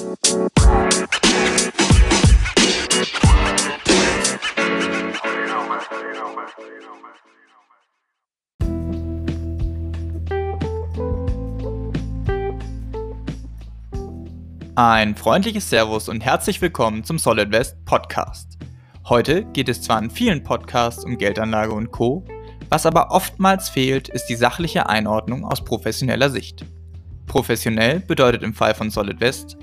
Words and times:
Ein 0.00 0.06
freundliches 15.16 15.68
Servus 15.68 16.08
und 16.08 16.20
herzlich 16.20 16.62
willkommen 16.62 17.02
zum 17.02 17.18
Solid 17.18 17.50
West 17.50 17.84
Podcast. 17.84 18.56
Heute 19.08 19.46
geht 19.46 19.68
es 19.68 19.82
zwar 19.82 20.00
in 20.00 20.10
vielen 20.10 20.44
Podcasts 20.44 21.04
um 21.04 21.18
Geldanlage 21.18 21.72
und 21.72 21.90
Co., 21.90 22.24
was 22.68 22.86
aber 22.86 23.10
oftmals 23.10 23.68
fehlt, 23.68 24.08
ist 24.08 24.26
die 24.26 24.36
sachliche 24.36 24.88
Einordnung 24.88 25.44
aus 25.44 25.64
professioneller 25.64 26.30
Sicht. 26.30 26.64
Professionell 27.26 27.98
bedeutet 27.98 28.44
im 28.44 28.54
Fall 28.54 28.76
von 28.76 28.90
Solid 28.90 29.20
West 29.20 29.56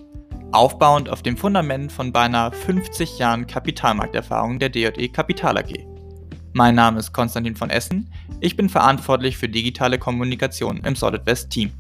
aufbauend 0.52 1.10
auf 1.10 1.22
dem 1.22 1.38
Fundament 1.38 1.92
von 1.92 2.12
beinahe 2.12 2.52
50 2.52 3.20
Jahren 3.20 3.48
Kapitalmarkterfahrung 3.48 4.60
der 4.60 4.70
DJE 4.70 5.10
Kapital 5.10 5.58
AG. 5.58 5.86
Mein 6.54 6.76
Name 6.76 7.00
ist 7.00 7.12
Konstantin 7.12 7.56
von 7.56 7.70
Essen, 7.70 8.10
ich 8.40 8.56
bin 8.56 8.70
verantwortlich 8.70 9.38
für 9.38 9.50
digitale 9.50 9.98
Kommunikation 9.98 10.78
im 10.84 10.96
Solid 10.96 11.26
West 11.26 11.50
Team. 11.50 11.72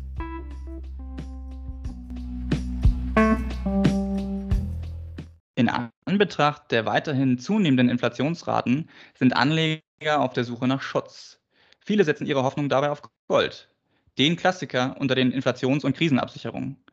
In 5.55 5.69
Anbetracht 6.05 6.71
der 6.71 6.85
weiterhin 6.85 7.37
zunehmenden 7.39 7.89
Inflationsraten 7.89 8.89
sind 9.17 9.35
Anleger 9.35 10.19
auf 10.19 10.33
der 10.33 10.43
Suche 10.43 10.67
nach 10.67 10.81
Schutz. 10.81 11.39
Viele 11.79 12.03
setzen 12.03 12.25
ihre 12.25 12.43
Hoffnung 12.43 12.67
dabei 12.67 12.89
auf 12.89 13.01
Gold, 13.27 13.69
den 14.17 14.35
Klassiker 14.35 14.95
unter 14.99 15.15
den 15.15 15.31
Inflations- 15.31 15.85
und 15.85 15.95
Krisenabsicherungen. 15.95 16.84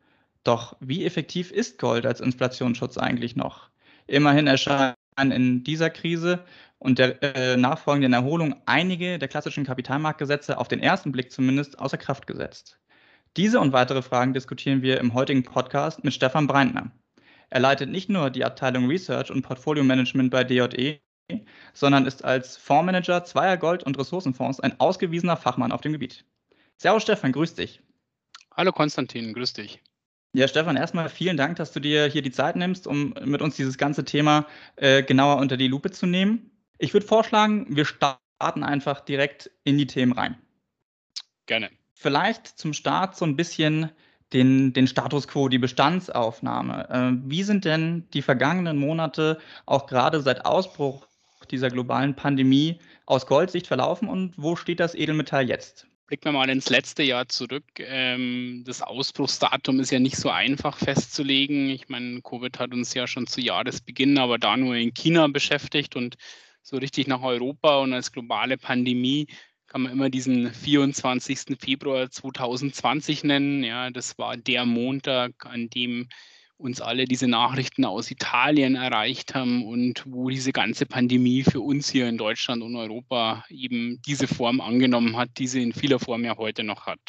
Doch 0.43 0.75
wie 0.79 1.05
effektiv 1.05 1.51
ist 1.51 1.79
Gold 1.79 2.05
als 2.05 2.19
Inflationsschutz 2.19 2.97
eigentlich 2.97 3.35
noch? 3.35 3.69
Immerhin 4.07 4.47
erscheinen 4.47 4.95
in 5.17 5.63
dieser 5.63 5.89
Krise 5.89 6.43
und 6.79 6.99
der 6.99 7.23
äh, 7.23 7.55
nachfolgenden 7.55 8.13
Erholung 8.13 8.55
einige 8.65 9.17
der 9.17 9.29
klassischen 9.29 9.65
Kapitalmarktgesetze 9.65 10.57
auf 10.57 10.67
den 10.67 10.81
ersten 10.81 11.13
Blick 11.13 11.31
zumindest 11.31 11.79
außer 11.79 11.97
Kraft 11.97 12.27
gesetzt. 12.27 12.79
Diese 13.37 13.59
und 13.59 13.71
weitere 13.71 14.01
Fragen 14.01 14.33
diskutieren 14.33 14.81
wir 14.81 14.99
im 14.99 15.13
heutigen 15.13 15.43
Podcast 15.43 16.03
mit 16.03 16.13
Stefan 16.13 16.45
Breintner. 16.45 16.91
Er 17.49 17.61
leitet 17.61 17.89
nicht 17.89 18.09
nur 18.09 18.29
die 18.29 18.43
Abteilung 18.43 18.87
Research 18.87 19.31
und 19.31 19.43
Portfolio 19.43 19.83
Management 19.83 20.29
bei 20.29 20.43
DJE, 20.43 20.99
sondern 21.73 22.05
ist 22.05 22.25
als 22.25 22.57
Fondsmanager 22.57 23.23
zweier 23.23 23.57
Gold- 23.57 23.83
und 23.83 23.97
Ressourcenfonds 23.97 24.59
ein 24.59 24.79
ausgewiesener 24.79 25.37
Fachmann 25.37 25.71
auf 25.71 25.81
dem 25.81 25.93
Gebiet. 25.93 26.25
Servus 26.77 27.03
Stefan, 27.03 27.31
grüß 27.31 27.55
dich. 27.55 27.81
Hallo 28.55 28.71
Konstantin, 28.71 29.33
grüß 29.33 29.53
dich. 29.53 29.81
Ja, 30.35 30.47
Stefan, 30.47 30.77
erstmal 30.77 31.09
vielen 31.09 31.37
Dank, 31.37 31.57
dass 31.57 31.71
du 31.73 31.79
dir 31.79 32.07
hier 32.07 32.23
die 32.23 32.31
Zeit 32.31 32.55
nimmst, 32.55 32.87
um 32.87 33.13
mit 33.23 33.43
uns 33.43 33.55
dieses 33.55 33.77
ganze 33.77 34.03
Thema 34.03 34.47
äh, 34.77 35.03
genauer 35.03 35.37
unter 35.37 35.57
die 35.57 35.67
Lupe 35.67 35.91
zu 35.91 36.07
nehmen. 36.07 36.49
Ich 36.79 36.91
würde 36.93 37.05
vorschlagen, 37.05 37.67
wir 37.69 37.85
starten 37.85 38.63
einfach 38.63 39.01
direkt 39.01 39.51
in 39.63 39.77
die 39.77 39.85
Themen 39.85 40.11
rein. 40.11 40.35
Gerne. 41.45 41.69
Vielleicht 41.93 42.47
zum 42.47 42.73
Start 42.73 43.15
so 43.15 43.25
ein 43.25 43.35
bisschen 43.35 43.91
den, 44.33 44.73
den 44.73 44.87
Status 44.87 45.27
quo, 45.27 45.49
die 45.49 45.59
Bestandsaufnahme. 45.59 46.89
Äh, 46.89 47.29
wie 47.29 47.43
sind 47.43 47.63
denn 47.63 48.09
die 48.15 48.23
vergangenen 48.23 48.77
Monate, 48.77 49.39
auch 49.67 49.85
gerade 49.85 50.19
seit 50.21 50.47
Ausbruch 50.47 51.05
dieser 51.51 51.69
globalen 51.69 52.15
Pandemie, 52.15 52.79
aus 53.05 53.27
Goldsicht 53.27 53.67
verlaufen 53.67 54.09
und 54.09 54.33
wo 54.37 54.55
steht 54.55 54.79
das 54.79 54.95
Edelmetall 54.95 55.47
jetzt? 55.47 55.85
Blicken 56.05 56.25
wir 56.25 56.31
mal 56.33 56.49
ins 56.49 56.69
letzte 56.69 57.01
Jahr 57.03 57.27
zurück. 57.29 57.63
Ähm, 57.79 58.63
das 58.65 58.81
Ausbruchsdatum 58.81 59.79
ist 59.79 59.91
ja 59.91 59.99
nicht 59.99 60.17
so 60.17 60.29
einfach 60.29 60.77
festzulegen. 60.77 61.69
Ich 61.69 61.87
meine, 61.87 62.21
Covid 62.21 62.59
hat 62.59 62.73
uns 62.73 62.93
ja 62.93 63.07
schon 63.07 63.25
zu 63.25 63.39
Jahresbeginn, 63.39 64.17
aber 64.17 64.37
da 64.37 64.57
nur 64.57 64.75
in 64.75 64.93
China 64.93 65.27
beschäftigt 65.27 65.95
und 65.95 66.17
so 66.61 66.77
richtig 66.77 67.07
nach 67.07 67.21
Europa 67.21 67.79
und 67.79 67.93
als 67.93 68.11
globale 68.11 68.57
Pandemie 68.57 69.27
kann 69.67 69.81
man 69.81 69.91
immer 69.91 70.09
diesen 70.09 70.53
24. 70.53 71.57
Februar 71.59 72.09
2020 72.09 73.23
nennen. 73.23 73.63
Ja, 73.63 73.89
das 73.89 74.17
war 74.17 74.37
der 74.37 74.65
Montag, 74.65 75.45
an 75.45 75.69
dem 75.69 76.09
uns 76.57 76.81
alle 76.81 77.05
diese 77.05 77.27
Nachrichten 77.27 77.85
aus 77.85 78.11
Italien 78.11 78.75
erreicht 78.75 79.35
haben 79.35 79.65
und 79.65 80.03
wo 80.05 80.29
diese 80.29 80.51
ganze 80.51 80.85
Pandemie 80.85 81.43
für 81.43 81.61
uns 81.61 81.89
hier 81.89 82.07
in 82.07 82.17
Deutschland 82.17 82.63
und 82.63 82.75
Europa 82.75 83.43
eben 83.49 84.01
diese 84.05 84.27
Form 84.27 84.61
angenommen 84.61 85.17
hat, 85.17 85.29
die 85.37 85.47
sie 85.47 85.61
in 85.63 85.73
vieler 85.73 85.99
Form 85.99 86.23
ja 86.23 86.37
heute 86.37 86.63
noch 86.63 86.85
hat. 86.85 86.99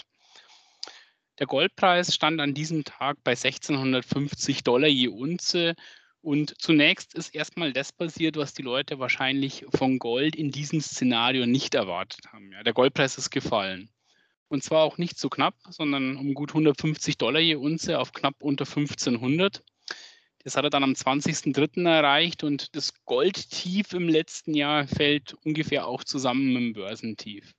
Der 1.39 1.47
Goldpreis 1.47 2.15
stand 2.15 2.41
an 2.41 2.55
diesem 2.55 2.85
Tag 2.85 3.17
bei 3.25 3.33
1650 3.33 4.63
Dollar 4.63 4.89
je 4.89 5.09
Unze 5.09 5.75
und 6.21 6.55
zunächst 6.59 7.15
ist 7.15 7.35
erstmal 7.35 7.73
das 7.73 7.93
passiert, 7.93 8.37
was 8.37 8.55
die 8.55 8.63
Leute 8.63 8.99
wahrscheinlich 8.99 9.67
von 9.75 9.99
Gold 9.99 10.37
in 10.37 10.51
diesem 10.51 10.81
Szenario 10.81 11.45
nicht 11.45 11.75
erwartet 11.75 12.33
haben. 12.33 12.51
Ja, 12.53 12.63
der 12.63 12.73
Goldpreis 12.73 13.19
ist 13.19 13.31
gefallen. 13.31 13.91
Und 14.49 14.63
zwar 14.63 14.85
auch 14.85 14.99
nicht 14.99 15.19
so 15.19 15.29
knapp, 15.29 15.55
sondern 15.71 16.17
um 16.17 16.35
gut 16.35 16.51
150 16.51 17.19
Dollar 17.19 17.41
je 17.41 17.57
Unze 17.57 17.99
auf 17.99 18.13
knapp 18.13 18.43
unter 18.43 18.67
1500. 18.67 19.63
Das 20.45 20.57
hat 20.57 20.65
er 20.65 20.71
dann 20.71 20.85
am 20.85 20.93
20.03. 20.93 21.89
erreicht 21.89 22.45
und 22.45 22.77
das 22.77 22.93
Goldtief 23.07 23.95
im 23.95 24.09
letzten 24.09 24.55
Jahr 24.55 24.87
fällt 24.87 25.35
ungefähr 25.45 25.87
auch 25.87 26.05
zusammen 26.05 26.53
mit 26.53 26.63
dem 26.63 26.73
Börsentief. 26.75 27.55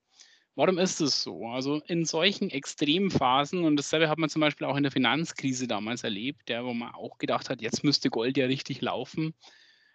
Warum 0.53 0.77
ist 0.77 1.01
es 1.01 1.21
so? 1.21 1.47
Also 1.47 1.81
in 1.87 2.05
solchen 2.05 2.49
extremen 2.49 3.11
Phasen, 3.11 3.65
und 3.65 3.75
dasselbe 3.75 4.07
hat 4.07 4.19
man 4.19 4.29
zum 4.29 4.39
Beispiel 4.39 4.67
auch 4.67 4.77
in 4.77 4.83
der 4.83 4.91
Finanzkrise 4.91 5.67
damals 5.67 6.03
erlebt, 6.03 6.49
ja, 6.49 6.63
wo 6.63 6.73
man 6.73 6.93
auch 6.93 7.17
gedacht 7.17 7.49
hat, 7.49 7.61
jetzt 7.61 7.83
müsste 7.83 8.09
Gold 8.09 8.37
ja 8.37 8.45
richtig 8.45 8.81
laufen. 8.81 9.33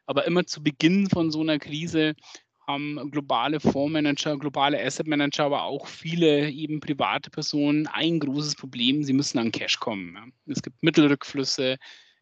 Aber 0.05 0.27
immer 0.27 0.45
zu 0.45 0.63
Beginn 0.63 1.09
von 1.09 1.31
so 1.31 1.41
einer 1.41 1.59
Krise 1.59 2.15
haben 2.71 3.11
globale 3.11 3.61
Fondsmanager, 3.61 4.39
globale 4.39 4.83
Assetmanager, 4.83 5.45
aber 5.45 5.65
auch 5.65 5.87
viele 5.87 6.51
eben 6.51 6.81
private 6.81 7.31
Personen 7.31 7.87
ein 7.87 8.21
großes 8.21 8.55
Problem, 8.57 9.03
sie 9.05 9.13
müssen 9.13 9.39
an 9.39 9.53
Cash 9.53 9.79
kommen. 9.79 10.33
Es 10.47 10.63
gibt 10.63 10.83
Mittelrückflüsse, 10.83 11.77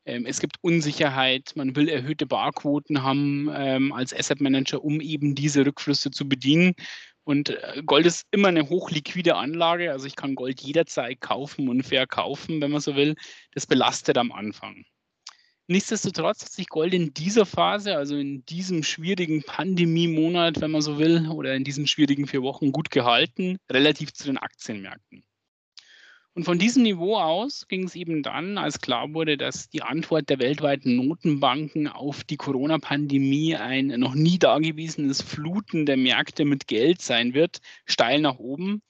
ähm, 0.06 0.26
es 0.26 0.41
gibt 0.41 0.56
Unsicherheit, 0.62 1.53
man 1.54 1.76
will 1.76 1.88
erhöhte 1.88 2.26
Barquoten 2.26 3.03
haben 3.03 3.50
ähm, 3.54 3.92
als 3.92 4.14
Asset 4.14 4.41
Manager, 4.41 4.82
um 4.82 5.00
eben 5.00 5.34
diese 5.34 5.66
Rückflüsse 5.66 6.10
zu 6.10 6.28
bedienen. 6.28 6.72
Und 7.25 7.50
äh, 7.50 7.82
Gold 7.84 8.06
ist 8.06 8.26
immer 8.30 8.48
eine 8.48 8.70
hochliquide 8.70 9.36
Anlage, 9.36 9.92
also 9.92 10.06
ich 10.06 10.16
kann 10.16 10.34
Gold 10.34 10.62
jederzeit 10.62 11.20
kaufen 11.20 11.69
und 11.69 11.82
verkaufen, 11.82 12.60
wenn 12.62 12.70
man 12.70 12.80
so 12.80 12.97
will. 12.97 13.16
Das 13.53 13.66
belastet 13.66 14.16
am 14.16 14.32
Anfang. 14.32 14.84
Nichtsdestotrotz 15.70 16.42
hat 16.42 16.50
sich 16.50 16.68
Gold 16.68 16.94
in 16.94 17.12
dieser 17.12 17.44
Phase, 17.44 17.94
also 17.94 18.16
in 18.16 18.42
diesem 18.46 18.82
schwierigen 18.82 19.42
Pandemie-Monat, 19.42 20.62
wenn 20.62 20.70
man 20.70 20.80
so 20.80 20.98
will, 20.98 21.28
oder 21.28 21.54
in 21.54 21.62
diesen 21.62 21.86
schwierigen 21.86 22.26
vier 22.26 22.42
Wochen 22.42 22.72
gut 22.72 22.90
gehalten, 22.90 23.58
relativ 23.70 24.14
zu 24.14 24.24
den 24.24 24.38
Aktienmärkten. 24.38 25.24
Und 26.32 26.44
von 26.44 26.58
diesem 26.58 26.84
Niveau 26.84 27.18
aus 27.18 27.68
ging 27.68 27.84
es 27.84 27.96
eben 27.96 28.22
dann, 28.22 28.56
als 28.56 28.80
klar 28.80 29.12
wurde, 29.12 29.36
dass 29.36 29.68
die 29.68 29.82
Antwort 29.82 30.30
der 30.30 30.38
weltweiten 30.38 30.96
Notenbanken 30.96 31.86
auf 31.86 32.24
die 32.24 32.36
Corona-Pandemie 32.38 33.56
ein 33.56 33.88
noch 33.88 34.14
nie 34.14 34.38
dagewesenes 34.38 35.20
Fluten 35.20 35.84
der 35.84 35.98
Märkte 35.98 36.46
mit 36.46 36.66
Geld 36.66 37.02
sein 37.02 37.34
wird, 37.34 37.58
steil 37.84 38.22
nach 38.22 38.38
oben. 38.38 38.80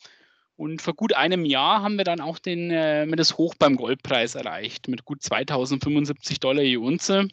Und 0.58 0.82
vor 0.82 0.94
gut 0.94 1.12
einem 1.12 1.44
Jahr 1.44 1.82
haben 1.82 1.98
wir 1.98 2.04
dann 2.04 2.20
auch 2.20 2.41
den, 2.41 2.72
äh, 2.72 3.06
das 3.14 3.38
Hoch 3.38 3.54
beim 3.56 3.76
Goldpreis 3.76 4.34
erreicht 4.34 4.88
mit 4.88 5.04
gut 5.04 5.22
2075 5.22 6.41
Dollar 6.41 6.64
je 6.64 6.78
Unze. 6.78 7.28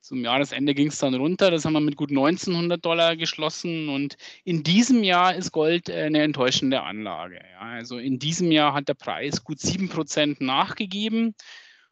Zum 0.00 0.24
Jahresende 0.24 0.74
ging 0.74 0.88
es 0.88 0.98
dann 0.98 1.14
runter. 1.14 1.52
Das 1.52 1.64
haben 1.64 1.74
wir 1.74 1.80
mit 1.80 1.94
gut 1.94 2.10
1900 2.10 2.84
Dollar 2.84 3.14
geschlossen. 3.14 3.88
Und 3.88 4.16
in 4.42 4.64
diesem 4.64 5.04
Jahr 5.04 5.36
ist 5.36 5.52
Gold 5.52 5.88
äh, 5.88 6.02
eine 6.02 6.22
enttäuschende 6.22 6.82
Anlage. 6.82 7.36
Ja, 7.36 7.60
also 7.60 7.98
in 7.98 8.18
diesem 8.18 8.50
Jahr 8.50 8.74
hat 8.74 8.88
der 8.88 8.94
Preis 8.94 9.44
gut 9.44 9.58
7% 9.58 10.42
nachgegeben. 10.44 11.36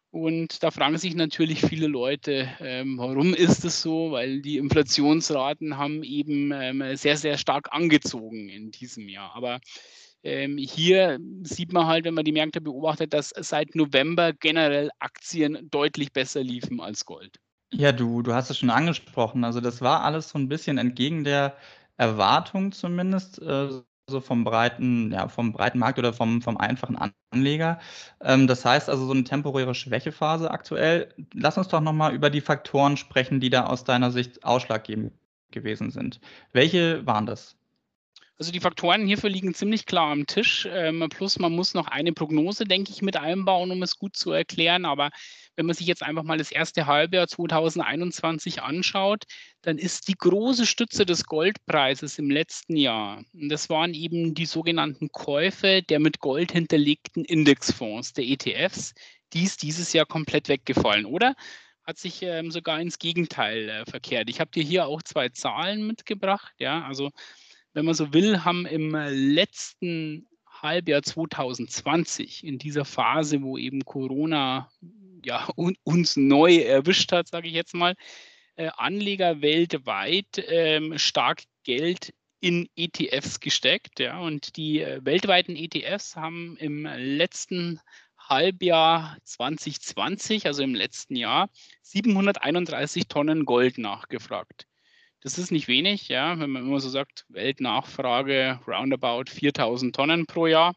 Und 0.09 0.63
da 0.63 0.71
fragen 0.71 0.97
sich 0.97 1.15
natürlich 1.15 1.61
viele 1.61 1.87
Leute, 1.87 2.49
ähm, 2.59 2.97
warum 2.97 3.33
ist 3.33 3.63
es 3.63 3.81
so? 3.81 4.11
Weil 4.11 4.41
die 4.41 4.57
Inflationsraten 4.57 5.77
haben 5.77 6.03
eben 6.03 6.51
ähm, 6.51 6.97
sehr, 6.97 7.15
sehr 7.15 7.37
stark 7.37 7.69
angezogen 7.71 8.49
in 8.49 8.71
diesem 8.71 9.07
Jahr. 9.07 9.33
Aber 9.33 9.61
ähm, 10.23 10.57
hier 10.57 11.19
sieht 11.43 11.73
man 11.73 11.87
halt, 11.87 12.05
wenn 12.05 12.13
man 12.13 12.25
die 12.25 12.31
Märkte 12.31 12.61
beobachtet, 12.61 13.13
dass 13.13 13.33
seit 13.37 13.75
November 13.75 14.33
generell 14.33 14.89
Aktien 14.99 15.69
deutlich 15.71 16.11
besser 16.13 16.43
liefen 16.43 16.79
als 16.81 17.05
Gold. 17.05 17.39
Ja, 17.73 17.91
du 17.93 18.21
du 18.21 18.33
hast 18.33 18.49
es 18.49 18.57
schon 18.57 18.69
angesprochen. 18.69 19.43
Also, 19.43 19.61
das 19.61 19.81
war 19.81 20.03
alles 20.03 20.29
so 20.29 20.37
ein 20.37 20.49
bisschen 20.49 20.77
entgegen 20.77 21.23
der 21.23 21.55
Erwartung 21.97 22.71
zumindest, 22.73 23.41
äh, 23.41 23.69
so 24.09 24.19
vom 24.19 24.43
breiten 24.43 25.11
ja, 25.11 25.27
vom 25.29 25.53
breiten 25.53 25.79
Markt 25.79 25.97
oder 25.97 26.11
vom 26.13 26.41
vom 26.41 26.57
einfachen 26.57 26.97
Anleger. 27.33 27.79
Ähm, 28.21 28.47
das 28.47 28.65
heißt 28.65 28.89
also, 28.89 29.05
so 29.05 29.13
eine 29.13 29.23
temporäre 29.23 29.73
Schwächephase 29.73 30.51
aktuell. 30.51 31.13
Lass 31.33 31.57
uns 31.57 31.69
doch 31.69 31.79
noch 31.81 31.93
mal 31.93 32.13
über 32.13 32.29
die 32.29 32.41
Faktoren 32.41 32.97
sprechen, 32.97 33.39
die 33.39 33.49
da 33.49 33.67
aus 33.67 33.83
deiner 33.85 34.11
Sicht 34.11 34.43
ausschlaggebend 34.43 35.13
gewesen 35.51 35.91
sind. 35.91 36.19
Welche 36.51 37.05
waren 37.05 37.25
das? 37.25 37.55
Also 38.41 38.51
die 38.51 38.59
Faktoren 38.59 39.05
hierfür 39.05 39.29
liegen 39.29 39.53
ziemlich 39.53 39.85
klar 39.85 40.11
am 40.11 40.25
Tisch. 40.25 40.67
Ähm, 40.71 41.07
plus 41.11 41.37
man 41.37 41.51
muss 41.51 41.75
noch 41.75 41.85
eine 41.85 42.11
Prognose, 42.11 42.63
denke 42.63 42.91
ich, 42.91 43.03
mit 43.03 43.15
einbauen, 43.15 43.69
um 43.69 43.83
es 43.83 43.99
gut 43.99 44.15
zu 44.15 44.31
erklären. 44.31 44.83
Aber 44.83 45.11
wenn 45.55 45.67
man 45.67 45.75
sich 45.75 45.85
jetzt 45.85 46.01
einfach 46.01 46.23
mal 46.23 46.39
das 46.39 46.51
erste 46.51 46.87
Halbjahr 46.87 47.27
2021 47.27 48.63
anschaut, 48.63 49.25
dann 49.61 49.77
ist 49.77 50.07
die 50.07 50.15
große 50.15 50.65
Stütze 50.65 51.05
des 51.05 51.25
Goldpreises 51.25 52.17
im 52.17 52.31
letzten 52.31 52.77
Jahr, 52.77 53.23
und 53.31 53.49
das 53.49 53.69
waren 53.69 53.93
eben 53.93 54.33
die 54.33 54.47
sogenannten 54.47 55.11
Käufe 55.11 55.83
der 55.83 55.99
mit 55.99 56.19
Gold 56.19 56.51
hinterlegten 56.51 57.23
Indexfonds, 57.23 58.13
der 58.13 58.25
ETFs, 58.25 58.95
die 59.33 59.43
ist 59.43 59.61
dieses 59.61 59.93
Jahr 59.93 60.07
komplett 60.07 60.49
weggefallen, 60.49 61.05
oder? 61.05 61.35
Hat 61.85 61.99
sich 61.99 62.23
ähm, 62.23 62.49
sogar 62.49 62.81
ins 62.81 62.97
Gegenteil 62.97 63.69
äh, 63.69 63.85
verkehrt. 63.85 64.31
Ich 64.31 64.39
habe 64.39 64.49
dir 64.49 64.63
hier 64.63 64.87
auch 64.87 65.03
zwei 65.03 65.29
Zahlen 65.29 65.85
mitgebracht. 65.85 66.53
Ja, 66.57 66.83
also 66.85 67.11
wenn 67.73 67.85
man 67.85 67.93
so 67.93 68.13
will, 68.13 68.43
haben 68.43 68.65
im 68.65 68.95
letzten 68.95 70.27
Halbjahr 70.61 71.01
2020, 71.01 72.43
in 72.43 72.57
dieser 72.57 72.85
Phase, 72.85 73.41
wo 73.41 73.57
eben 73.57 73.83
Corona 73.85 74.69
ja, 75.23 75.47
uns 75.83 76.17
neu 76.17 76.57
erwischt 76.57 77.11
hat, 77.11 77.27
sage 77.27 77.47
ich 77.47 77.53
jetzt 77.53 77.73
mal, 77.73 77.95
äh, 78.55 78.69
Anleger 78.77 79.41
weltweit 79.41 80.43
ähm, 80.47 80.97
stark 80.97 81.43
Geld 81.63 82.13
in 82.41 82.67
ETFs 82.75 83.39
gesteckt. 83.39 83.99
Ja, 83.99 84.19
und 84.19 84.55
die 84.57 84.81
äh, 84.81 84.99
weltweiten 85.03 85.55
ETFs 85.55 86.15
haben 86.15 86.57
im 86.57 86.85
letzten 86.85 87.79
Halbjahr 88.17 89.17
2020, 89.23 90.45
also 90.47 90.63
im 90.63 90.75
letzten 90.75 91.15
Jahr, 91.15 91.49
731 91.83 93.07
Tonnen 93.07 93.45
Gold 93.45 93.77
nachgefragt. 93.77 94.67
Das 95.21 95.37
ist 95.37 95.51
nicht 95.51 95.67
wenig, 95.67 96.07
ja, 96.07 96.39
wenn 96.39 96.49
man 96.49 96.63
immer 96.63 96.79
so 96.79 96.89
sagt, 96.89 97.25
Weltnachfrage 97.29 98.59
roundabout 98.67 99.29
4000 99.29 99.95
Tonnen 99.95 100.25
pro 100.25 100.47
Jahr 100.47 100.73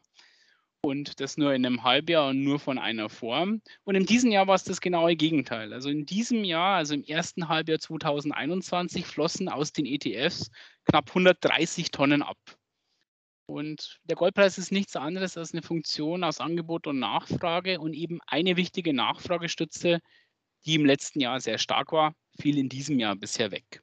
und 0.81 1.19
das 1.19 1.37
nur 1.37 1.53
in 1.55 1.65
einem 1.65 1.83
Halbjahr 1.83 2.29
und 2.29 2.43
nur 2.43 2.59
von 2.59 2.77
einer 2.77 3.09
Form. 3.09 3.61
Und 3.85 3.95
in 3.95 4.05
diesem 4.05 4.31
Jahr 4.31 4.45
war 4.45 4.53
es 4.53 4.63
das 4.63 4.81
genaue 4.81 5.15
Gegenteil. 5.15 5.73
Also 5.73 5.89
in 5.89 6.05
diesem 6.05 6.43
Jahr, 6.43 6.77
also 6.77 6.93
im 6.93 7.03
ersten 7.03 7.47
Halbjahr 7.47 7.79
2021, 7.79 9.05
flossen 9.07 9.49
aus 9.49 9.73
den 9.73 9.87
ETFs 9.87 10.51
knapp 10.85 11.09
130 11.09 11.89
Tonnen 11.89 12.21
ab. 12.21 12.37
Und 13.47 13.99
der 14.03 14.15
Goldpreis 14.15 14.59
ist 14.59 14.71
nichts 14.71 14.95
anderes 14.95 15.37
als 15.37 15.53
eine 15.53 15.63
Funktion 15.63 16.23
aus 16.23 16.39
Angebot 16.39 16.85
und 16.85 16.99
Nachfrage 16.99 17.79
und 17.79 17.93
eben 17.93 18.19
eine 18.27 18.57
wichtige 18.57 18.93
Nachfragestütze, 18.93 19.99
die 20.65 20.75
im 20.75 20.85
letzten 20.85 21.19
Jahr 21.19 21.39
sehr 21.39 21.57
stark 21.57 21.91
war, 21.91 22.13
fiel 22.39 22.59
in 22.59 22.69
diesem 22.69 22.99
Jahr 22.99 23.15
bisher 23.15 23.51
weg. 23.51 23.81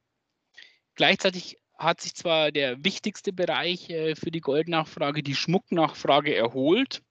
Gleichzeitig 0.94 1.56
hat 1.78 2.00
sich 2.00 2.14
zwar 2.14 2.52
der 2.52 2.84
wichtigste 2.84 3.32
Bereich 3.32 3.90
äh, 3.90 4.14
für 4.14 4.30
die 4.30 4.40
Goldnachfrage, 4.40 5.22
die 5.22 5.34
Schmucknachfrage, 5.34 6.34
erholt. 6.34 7.02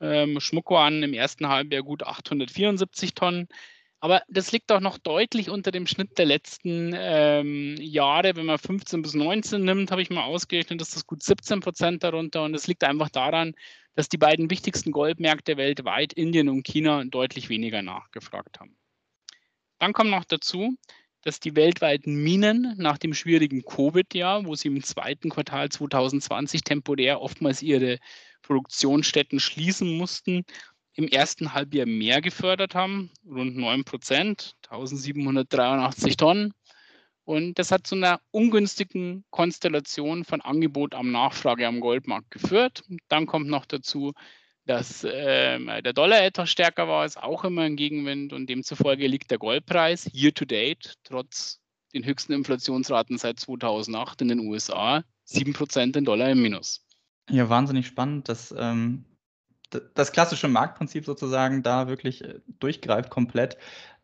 Ähm, 0.00 0.40
Schmuck 0.40 0.70
waren 0.70 1.02
im 1.02 1.14
ersten 1.14 1.48
Halbjahr 1.48 1.82
gut 1.82 2.02
874 2.02 3.14
Tonnen. 3.14 3.48
Aber 4.00 4.22
das 4.28 4.52
liegt 4.52 4.70
auch 4.70 4.80
noch 4.80 4.98
deutlich 4.98 5.48
unter 5.48 5.70
dem 5.70 5.86
Schnitt 5.86 6.18
der 6.18 6.26
letzten 6.26 6.92
ähm, 6.94 7.76
Jahre. 7.80 8.36
Wenn 8.36 8.46
man 8.46 8.58
15 8.58 9.00
bis 9.00 9.14
19 9.14 9.64
nimmt, 9.64 9.90
habe 9.90 10.02
ich 10.02 10.10
mal 10.10 10.24
ausgerechnet, 10.24 10.82
ist 10.82 10.94
das 10.94 11.06
gut 11.06 11.22
17 11.22 11.60
Prozent 11.60 12.04
darunter. 12.04 12.42
Und 12.44 12.54
es 12.54 12.66
liegt 12.66 12.84
einfach 12.84 13.08
daran, 13.08 13.54
dass 13.94 14.10
die 14.10 14.18
beiden 14.18 14.50
wichtigsten 14.50 14.92
Goldmärkte 14.92 15.56
weltweit, 15.56 16.12
Indien 16.12 16.50
und 16.50 16.64
China, 16.66 17.02
deutlich 17.04 17.48
weniger 17.48 17.80
nachgefragt 17.80 18.60
haben. 18.60 18.76
Dann 19.78 19.94
kommt 19.94 20.10
noch 20.10 20.24
dazu, 20.24 20.76
dass 21.26 21.40
die 21.40 21.56
weltweiten 21.56 22.22
Minen 22.22 22.74
nach 22.76 22.98
dem 22.98 23.12
schwierigen 23.12 23.64
Covid-Jahr, 23.64 24.46
wo 24.46 24.54
sie 24.54 24.68
im 24.68 24.80
zweiten 24.84 25.28
Quartal 25.28 25.68
2020 25.68 26.60
temporär 26.60 27.20
oftmals 27.20 27.62
ihre 27.62 27.98
Produktionsstätten 28.42 29.40
schließen 29.40 29.96
mussten, 29.96 30.44
im 30.94 31.08
ersten 31.08 31.52
Halbjahr 31.52 31.86
mehr 31.86 32.20
gefördert 32.20 32.76
haben, 32.76 33.10
rund 33.28 33.56
9 33.56 33.82
Prozent, 33.82 34.54
1783 34.70 36.16
Tonnen. 36.16 36.54
Und 37.24 37.58
das 37.58 37.72
hat 37.72 37.88
zu 37.88 37.96
einer 37.96 38.20
ungünstigen 38.30 39.24
Konstellation 39.30 40.24
von 40.24 40.40
Angebot 40.40 40.94
am 40.94 41.10
Nachfrage 41.10 41.66
am 41.66 41.80
Goldmarkt 41.80 42.30
geführt. 42.30 42.84
Dann 43.08 43.26
kommt 43.26 43.48
noch 43.48 43.66
dazu, 43.66 44.12
dass 44.66 45.04
äh, 45.04 45.82
der 45.82 45.92
Dollar 45.92 46.22
etwas 46.22 46.50
stärker 46.50 46.88
war, 46.88 47.04
ist 47.04 47.22
auch 47.22 47.44
immer 47.44 47.62
ein 47.62 47.76
Gegenwind 47.76 48.32
und 48.32 48.48
demzufolge 48.48 49.06
liegt 49.06 49.30
der 49.30 49.38
Goldpreis 49.38 50.10
year 50.12 50.34
to 50.34 50.44
date 50.44 50.94
trotz 51.04 51.60
den 51.94 52.04
höchsten 52.04 52.32
Inflationsraten 52.32 53.16
seit 53.16 53.40
2008 53.40 54.22
in 54.22 54.28
den 54.28 54.40
USA 54.40 55.04
7% 55.28 55.96
in 55.96 56.04
Dollar 56.04 56.30
im 56.30 56.42
Minus. 56.42 56.84
Ja, 57.30 57.48
wahnsinnig 57.48 57.86
spannend, 57.86 58.28
dass 58.28 58.54
ähm, 58.56 59.04
das 59.94 60.12
klassische 60.12 60.48
Marktprinzip 60.48 61.04
sozusagen 61.04 61.62
da 61.62 61.88
wirklich 61.88 62.22
äh, 62.24 62.40
durchgreift 62.60 63.10
komplett. 63.10 63.56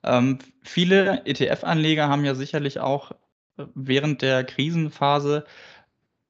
Ähm, 0.02 0.38
viele 0.62 1.24
ETF-Anleger 1.24 2.08
haben 2.08 2.24
ja 2.24 2.34
sicherlich 2.34 2.80
auch 2.80 3.12
äh, 3.56 3.66
während 3.74 4.22
der 4.22 4.44
Krisenphase 4.44 5.44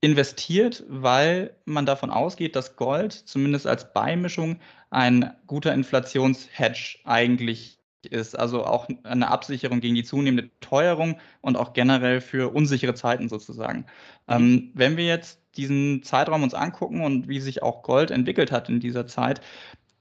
investiert, 0.02 0.84
weil 0.88 1.54
man 1.64 1.86
davon 1.86 2.10
ausgeht, 2.10 2.56
dass 2.56 2.76
Gold 2.76 3.12
zumindest 3.12 3.66
als 3.66 3.94
Beimischung 3.94 4.58
ein 4.90 5.32
guter 5.46 5.72
Inflationshedge 5.72 6.98
eigentlich 7.04 7.78
ist, 8.10 8.36
also 8.36 8.66
auch 8.66 8.88
eine 9.04 9.30
Absicherung 9.30 9.80
gegen 9.80 9.94
die 9.94 10.02
zunehmende 10.02 10.50
Teuerung 10.60 11.20
und 11.40 11.56
auch 11.56 11.72
generell 11.72 12.20
für 12.20 12.52
unsichere 12.52 12.94
Zeiten 12.94 13.28
sozusagen. 13.28 13.86
Ähm, 14.26 14.72
wenn 14.74 14.96
wir 14.96 15.06
jetzt 15.06 15.40
diesen 15.56 16.02
Zeitraum 16.02 16.42
uns 16.42 16.54
angucken 16.54 17.04
und 17.04 17.28
wie 17.28 17.40
sich 17.40 17.62
auch 17.62 17.84
Gold 17.84 18.10
entwickelt 18.10 18.50
hat 18.50 18.68
in 18.68 18.80
dieser 18.80 19.06
Zeit, 19.06 19.40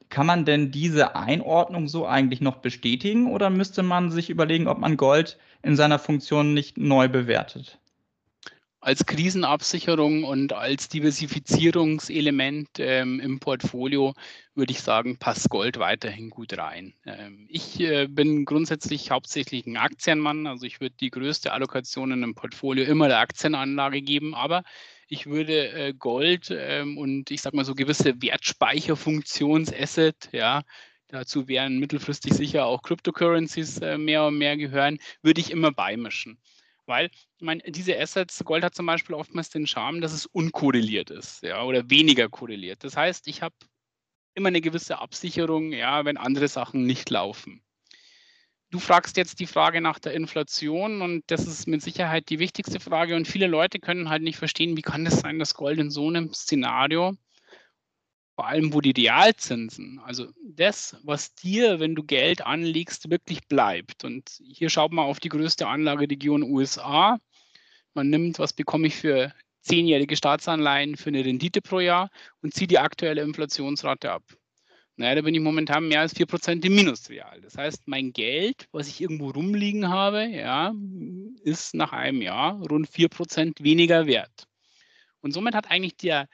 kann 0.10 0.26
man 0.26 0.46
denn 0.46 0.72
diese 0.72 1.16
Einordnung 1.16 1.88
so 1.88 2.08
eigentlich 2.08 2.42
noch 2.42 2.58
bestätigen 2.58 3.32
oder 3.32 3.52
müsste 3.52 3.84
man 3.84 4.10
sich 4.10 4.32
überlegen, 4.32 4.68
ob 4.68 4.80
man 4.80 4.98
Gold 4.98 5.38
in 5.62 5.76
seiner 5.76 6.00
Funktion 6.00 6.56
nicht 6.56 6.78
neu 6.78 7.08
bewertet? 7.08 7.81
Als 8.82 9.06
Krisenabsicherung 9.06 10.24
und 10.24 10.54
als 10.54 10.90
Diversifizierungselement 10.90 12.68
ähm, 12.80 13.20
im 13.20 13.40
Portfolio 13.40 14.16
würde 14.56 14.72
ich 14.72 14.82
sagen, 14.82 15.18
passt 15.18 15.50
Gold 15.50 15.78
weiterhin 15.78 16.32
gut 16.32 16.58
rein. 16.58 16.96
Ähm, 17.06 17.46
ich 17.48 17.80
äh, 17.80 18.08
bin 18.08 18.44
grundsätzlich 18.44 19.12
hauptsächlich 19.12 19.68
ein 19.68 19.78
Aktienmann, 19.78 20.48
also 20.48 20.66
ich 20.66 20.82
würde 20.82 20.96
die 21.00 21.12
größte 21.12 21.54
Allokation 21.54 22.12
in 22.12 22.24
einem 22.24 22.34
Portfolio 22.34 22.86
immer 22.86 23.08
der 23.08 23.20
Aktienanlage 23.20 24.02
geben, 24.02 24.34
aber 24.34 24.64
ich 25.08 25.28
würde 25.28 25.72
äh, 25.74 25.94
Gold 25.94 26.48
ähm, 26.52 26.98
und 26.98 27.30
ich 27.30 27.44
sage 27.44 27.56
mal 27.56 27.66
so 27.66 27.76
gewisse 27.76 28.20
Wertspeicherfunktionsasset, 28.20 30.30
ja, 30.32 30.64
dazu 31.08 31.48
wären 31.48 31.78
mittelfristig 31.78 32.34
sicher 32.34 32.66
auch 32.66 32.82
Cryptocurrencies 32.82 33.78
äh, 33.80 34.00
mehr 34.00 34.26
und 34.26 34.40
mehr 34.40 34.58
gehören, 34.58 34.98
würde 35.22 35.40
ich 35.40 35.52
immer 35.52 35.72
beimischen. 35.72 36.40
Weil, 36.92 37.10
ich 37.38 37.46
meine, 37.46 37.64
diese 37.66 37.98
Assets, 37.98 38.44
Gold 38.44 38.66
hat 38.66 38.76
zum 38.76 38.86
Beispiel 38.86 39.16
oftmals 39.16 39.50
den 39.50 39.66
Charme, 39.66 40.02
dass 40.02 40.12
es 40.12 40.26
unkorreliert 40.26 41.10
ist, 41.10 41.42
ja, 41.42 41.64
oder 41.64 41.90
weniger 41.90 42.28
korreliert. 42.28 42.84
Das 42.84 42.98
heißt, 42.98 43.30
ich 43.30 43.42
habe 43.42 43.56
immer 44.34 44.50
eine 44.50 44.60
gewisse 44.60 45.00
Absicherung, 45.00 45.72
ja, 45.72 46.04
wenn 46.04 46.18
andere 46.18 46.50
Sachen 46.50 46.86
nicht 46.86 47.10
laufen. 47.10 47.64
Du 48.72 48.80
fragst 48.80 49.16
jetzt 49.16 49.40
die 49.40 49.48
Frage 49.48 49.80
nach 49.80 50.00
der 50.00 50.14
Inflation 50.14 51.02
und 51.02 51.24
das 51.28 51.48
ist 51.48 51.66
mit 51.66 51.82
Sicherheit 51.82 52.28
die 52.28 52.40
wichtigste 52.40 52.82
Frage 52.82 53.16
und 53.16 53.26
viele 53.26 53.48
Leute 53.48 53.80
können 53.80 54.10
halt 54.10 54.22
nicht 54.22 54.38
verstehen, 54.38 54.76
wie 54.76 54.82
kann 54.82 55.06
es 55.06 55.22
sein, 55.22 55.40
dass 55.40 55.54
Gold 55.54 55.80
in 55.80 55.92
so 55.92 56.10
einem 56.10 56.34
Szenario 56.34 57.16
vor 58.42 58.48
allem 58.48 58.74
wo 58.74 58.82
die 58.82 59.00
Realzinsen, 59.00 60.00
also 60.04 60.26
das, 60.42 60.98
was 61.04 61.36
dir, 61.36 61.80
wenn 61.80 61.94
du 61.94 62.02
Geld 62.02 62.44
anlegst, 62.44 63.12
wirklich 63.12 63.48
bleibt. 63.48 64.04
Und 64.04 64.32
hier 64.44 64.72
schaut 64.72 64.92
man 64.92 65.06
auf 65.06 65.20
die 65.20 65.30
größte 65.30 65.68
Anlageregion 65.68 66.42
USA. 66.42 67.20
Man 67.94 68.10
nimmt, 68.10 68.40
was 68.40 68.54
bekomme 68.54 68.88
ich 68.88 68.96
für 68.96 69.32
zehnjährige 69.62 70.16
Staatsanleihen 70.16 70.98
für 70.98 71.10
eine 71.10 71.24
Rendite 71.24 71.62
pro 71.62 71.82
Jahr 71.82 72.10
und 72.42 72.56
zieht 72.56 72.72
die 72.72 72.80
aktuelle 72.80 73.22
Inflationsrate 73.22 74.10
ab. 74.10 74.24
Naja, 74.96 75.14
da 75.14 75.22
bin 75.22 75.36
ich 75.36 75.42
momentan 75.42 75.88
mehr 75.88 76.00
als 76.00 76.16
4% 76.16 76.66
im 76.66 76.74
Minus 76.74 77.12
real. 77.12 77.42
Das 77.42 77.60
heißt, 77.60 77.88
mein 77.88 78.12
Geld, 78.12 78.66
was 78.72 78.88
ich 78.88 79.02
irgendwo 79.02 79.30
rumliegen 79.30 79.90
habe, 79.90 80.26
ja, 80.26 80.74
ist 81.44 81.76
nach 81.76 81.94
einem 81.94 82.24
Jahr 82.24 82.60
rund 82.60 82.90
4% 82.90 83.64
weniger 83.64 84.08
wert. 84.08 84.48
Und 85.20 85.32
somit 85.32 85.54
hat 85.54 85.70
eigentlich 85.70 85.98
der 85.98 86.28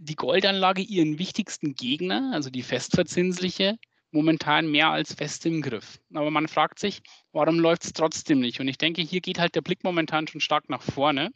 die 0.00 0.16
Goldanlage 0.16 0.82
ihren 0.82 1.18
wichtigsten 1.18 1.74
Gegner, 1.74 2.30
also 2.32 2.50
die 2.50 2.62
festverzinsliche, 2.62 3.78
momentan 4.10 4.70
mehr 4.70 4.90
als 4.90 5.14
fest 5.14 5.46
im 5.46 5.62
Griff. 5.62 6.00
Aber 6.14 6.30
man 6.30 6.48
fragt 6.48 6.78
sich, 6.78 7.02
warum 7.32 7.58
läuft 7.58 7.84
es 7.84 7.92
trotzdem 7.92 8.40
nicht? 8.40 8.60
Und 8.60 8.68
ich 8.68 8.78
denke, 8.78 9.02
hier 9.02 9.20
geht 9.20 9.38
halt 9.38 9.54
der 9.54 9.60
Blick 9.60 9.84
momentan 9.84 10.26
schon 10.26 10.40
stark 10.40 10.68
nach 10.68 10.82
vorne. 10.82 11.30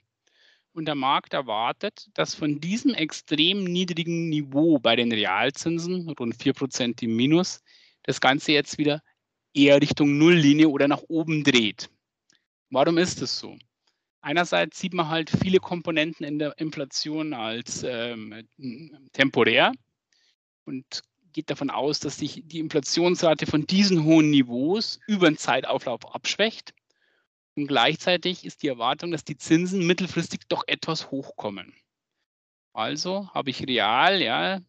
Und 0.72 0.86
der 0.86 0.94
Markt 0.94 1.34
erwartet, 1.34 2.08
dass 2.14 2.34
von 2.34 2.60
diesem 2.60 2.94
extrem 2.94 3.64
niedrigen 3.64 4.28
Niveau 4.28 4.78
bei 4.78 4.94
den 4.94 5.12
Realzinsen, 5.12 6.08
rund 6.10 6.36
4% 6.36 7.02
im 7.02 7.16
Minus, 7.16 7.60
das 8.04 8.20
Ganze 8.20 8.52
jetzt 8.52 8.78
wieder 8.78 9.02
eher 9.52 9.80
Richtung 9.80 10.16
Nulllinie 10.16 10.68
oder 10.68 10.86
nach 10.86 11.02
oben 11.08 11.42
dreht. 11.42 11.90
Warum 12.70 12.98
ist 12.98 13.20
es 13.20 13.36
so? 13.38 13.58
Einerseits 14.22 14.78
sieht 14.78 14.92
man 14.92 15.08
halt 15.08 15.30
viele 15.30 15.58
Komponenten 15.58 16.26
in 16.26 16.38
der 16.38 16.58
Inflation 16.58 17.32
als 17.32 17.82
ähm, 17.82 18.46
temporär 19.12 19.72
und 20.64 21.02
geht 21.32 21.48
davon 21.48 21.70
aus, 21.70 22.00
dass 22.00 22.18
sich 22.18 22.42
die 22.44 22.58
Inflationsrate 22.58 23.46
von 23.46 23.66
diesen 23.66 24.04
hohen 24.04 24.30
Niveaus 24.30 24.98
über 25.06 25.30
den 25.30 25.38
Zeitauflauf 25.38 26.14
abschwächt. 26.14 26.74
Und 27.56 27.66
gleichzeitig 27.66 28.44
ist 28.44 28.62
die 28.62 28.68
Erwartung, 28.68 29.10
dass 29.10 29.24
die 29.24 29.36
Zinsen 29.36 29.86
mittelfristig 29.86 30.40
doch 30.48 30.64
etwas 30.66 31.10
hochkommen. 31.10 31.74
Also 32.72 33.32
habe 33.32 33.50
ich 33.50 33.66
real, 33.66 34.22
ja, 34.22 34.60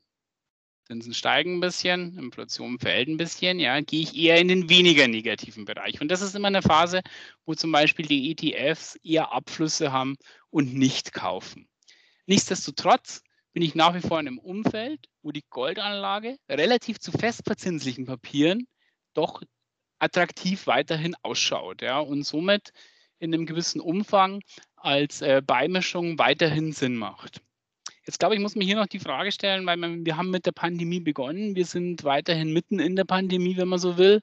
Zinsen 0.92 1.14
steigen 1.14 1.56
ein 1.56 1.60
bisschen, 1.62 2.18
Inflation 2.18 2.78
fällt 2.78 3.08
ein 3.08 3.16
bisschen, 3.16 3.62
ja, 3.62 3.80
gehe 3.80 4.02
ich 4.02 4.14
eher 4.14 4.42
in 4.42 4.50
den 4.50 4.68
weniger 4.68 5.08
negativen 5.08 5.64
Bereich. 5.64 6.02
Und 6.02 6.10
das 6.10 6.22
ist 6.22 6.36
immer 6.36 6.50
eine 6.50 6.62
Phase, 6.62 7.00
wo 7.46 7.54
zum 7.54 7.72
Beispiel 7.72 8.06
die 8.06 8.30
ETFs 8.30 8.96
eher 8.98 9.32
Abflüsse 9.32 9.94
haben 9.94 10.18
und 10.50 10.74
nicht 10.74 11.14
kaufen. 11.14 11.70
Nichtsdestotrotz 12.26 13.24
bin 13.54 13.64
ich 13.64 13.74
nach 13.74 13.96
wie 13.96 14.02
vor 14.02 14.20
in 14.20 14.28
einem 14.28 14.38
Umfeld, 14.38 15.08
wo 15.22 15.32
die 15.32 15.46
Goldanlage 15.50 16.38
relativ 16.50 17.00
zu 17.00 17.14
festverzinslichen 17.14 18.06
Papieren 18.06 18.68
doch 19.14 19.42
attraktiv 19.98 20.68
weiterhin 20.68 21.16
ausschaut 21.22 21.82
ja, 21.82 22.00
und 22.00 22.24
somit 22.24 22.74
in 23.18 23.34
einem 23.34 23.46
gewissen 23.46 23.80
Umfang 23.80 24.42
als 24.76 25.22
äh, 25.22 25.42
Beimischung 25.46 26.20
weiterhin 26.20 26.74
Sinn 26.74 26.98
macht. 26.98 27.42
Jetzt 28.06 28.20
glaube 28.20 28.36
ich, 28.36 28.42
muss 28.42 28.56
man 28.56 28.66
hier 28.66 28.76
noch 28.76 28.88
die 28.88 29.00
Frage 29.00 29.32
stellen, 29.32 29.66
weil 29.66 29.78
man, 29.78 30.06
wir 30.06 30.18
haben 30.18 30.32
mit 30.32 30.46
der 30.46 30.52
Pandemie 30.52 31.00
begonnen. 31.00 31.56
Wir 31.56 31.66
sind 31.66 32.04
weiterhin 32.04 32.52
mitten 32.52 32.80
in 32.80 32.96
der 32.96 33.06
Pandemie, 33.06 33.58
wenn 33.58 33.68
man 33.68 33.80
so 33.80 33.98
will. 33.98 34.22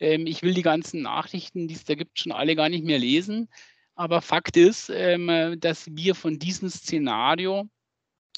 Ähm, 0.00 0.26
ich 0.26 0.42
will 0.42 0.54
die 0.54 0.62
ganzen 0.62 1.02
Nachrichten, 1.02 1.68
die 1.68 1.74
es 1.74 1.84
da 1.84 1.94
gibt, 1.94 2.18
schon 2.18 2.32
alle 2.32 2.56
gar 2.56 2.68
nicht 2.68 2.84
mehr 2.84 2.98
lesen. 2.98 3.48
Aber 3.94 4.20
Fakt 4.22 4.56
ist, 4.56 4.90
ähm, 4.92 5.56
dass 5.60 5.86
wir 5.90 6.14
von 6.14 6.38
diesem 6.38 6.70
Szenario, 6.70 7.68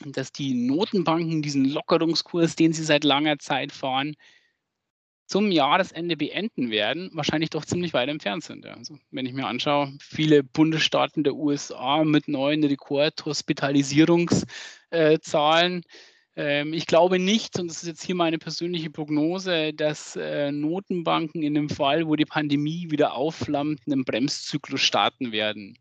dass 0.05 0.33
die 0.33 0.55
Notenbanken 0.55 1.41
diesen 1.41 1.65
Lockerungskurs, 1.65 2.57
den 2.57 2.73
sie 2.73 2.85
seit 2.85 3.05
langer 3.05 3.39
Zeit 3.39 3.73
fahren, 3.73 4.17
zum 5.27 5.51
Jahresende 5.51 6.17
beenden 6.17 6.71
werden, 6.71 7.11
wahrscheinlich 7.15 7.49
doch 7.49 7.65
ziemlich 7.65 7.95
weit 7.95 8.11
entfernt 8.11 8.45
sind. 8.45 8.67
Also, 8.67 8.99
wenn 9.11 9.25
ich 9.25 9.33
mir 9.33 9.47
anschaue, 9.47 9.97
viele 9.99 10.43
Bundesstaaten 10.43 11.25
der 11.25 11.35
USA 11.35 12.05
mit 12.05 12.29
neuen 12.29 12.63
Rekordhospitalisierungszahlen. 14.93 15.83
Ähm, 16.35 16.73
ich 16.73 16.87
glaube 16.87 17.19
nicht, 17.19 17.59
und 17.59 17.69
das 17.69 17.83
ist 17.83 17.89
jetzt 17.89 18.05
hier 18.05 18.15
meine 18.15 18.39
persönliche 18.39 18.91
Prognose, 18.91 19.75
dass 19.75 20.17
äh, 20.17 20.51
Notenbanken 20.51 21.43
in 21.43 21.55
dem 21.55 21.69
Fall, 21.69 22.07
wo 22.07 22.17
die 22.17 22.25
Pandemie 22.25 22.91
wieder 22.91 23.15
aufflammt, 23.15 23.81
einen 23.87 24.05
Bremszyklus 24.05 24.81
starten 24.81 25.33
werden. 25.33 25.77